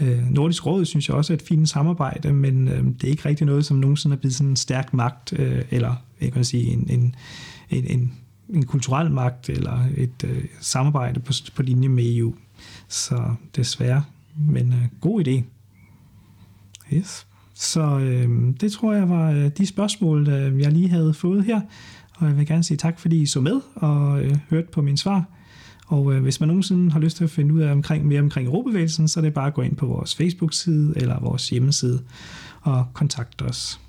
øh, 0.01 0.31
Nordisk 0.31 0.67
Råd 0.67 0.85
synes 0.85 1.09
jeg 1.09 1.17
også 1.17 1.33
er 1.33 1.37
et 1.37 1.43
fint 1.43 1.69
samarbejde, 1.69 2.33
men 2.33 2.69
øh, 2.69 2.85
det 2.85 3.05
er 3.05 3.09
ikke 3.09 3.29
rigtig 3.29 3.47
noget, 3.47 3.67
som 3.67 3.77
nogensinde 3.77 4.17
er 4.17 4.21
blevet 4.21 4.35
sådan 4.35 4.51
en 4.51 4.57
stærk 4.57 4.95
magt, 4.95 5.33
øh, 5.39 5.63
eller 5.71 5.95
jeg 6.21 6.33
kan 6.33 6.45
sige 6.45 6.73
en, 6.73 6.87
en, 6.91 7.15
en, 7.71 7.85
en, 7.87 8.13
en 8.55 8.67
kulturel 8.67 9.11
magt, 9.11 9.49
eller 9.49 9.87
et 9.97 10.25
øh, 10.25 10.45
samarbejde 10.61 11.21
på, 11.21 11.33
på 11.55 11.63
linje 11.63 11.89
med 11.89 12.17
EU. 12.17 12.35
Så 12.89 13.35
desværre, 13.57 14.05
men 14.37 14.73
øh, 14.73 15.01
god 15.01 15.27
idé. 15.27 15.43
Yes. 16.93 17.27
Så 17.55 17.99
øh, 17.99 18.29
det 18.61 18.73
tror 18.73 18.93
jeg 18.93 19.09
var 19.09 19.31
øh, 19.31 19.51
de 19.59 19.67
spørgsmål, 19.67 20.29
øh, 20.29 20.61
jeg 20.61 20.73
lige 20.73 20.89
havde 20.89 21.15
fået 21.15 21.45
her. 21.45 21.61
Og 22.17 22.27
jeg 22.29 22.37
vil 22.37 22.47
gerne 22.47 22.65
sige 22.65 22.77
tak, 22.77 23.01
fordi 23.01 23.23
I 23.23 23.27
så 23.27 23.41
med 23.41 23.61
og 23.75 24.25
øh, 24.25 24.37
hørte 24.51 24.69
på 24.73 24.83
mine 24.83 24.99
svar. 24.99 25.25
Og 25.87 26.15
øh, 26.15 26.23
hvis 26.23 26.41
man 26.41 26.47
nogensinde 26.47 26.93
har 26.93 27.01
lyst 27.01 27.17
til 27.17 27.25
at 27.25 27.31
finde 27.31 27.55
ud 27.55 27.61
af 27.61 27.73
omkring, 27.73 28.07
mere 28.07 28.21
omkring 28.21 28.47
Europabevægelsen, 28.47 29.09
så 29.09 29.21
er 29.21 29.25
det 29.25 29.35
bare 29.35 29.47
at 29.47 29.55
gå 29.55 29.63
ind 29.63 29.77
på 29.77 29.87
vores 29.87 30.15
Facebook-side 30.15 30.93
eller 30.97 31.21
vores 31.21 31.51
hjemmeside 31.51 32.03
og 32.61 32.87
kontakte 32.93 33.43
os. 33.43 33.81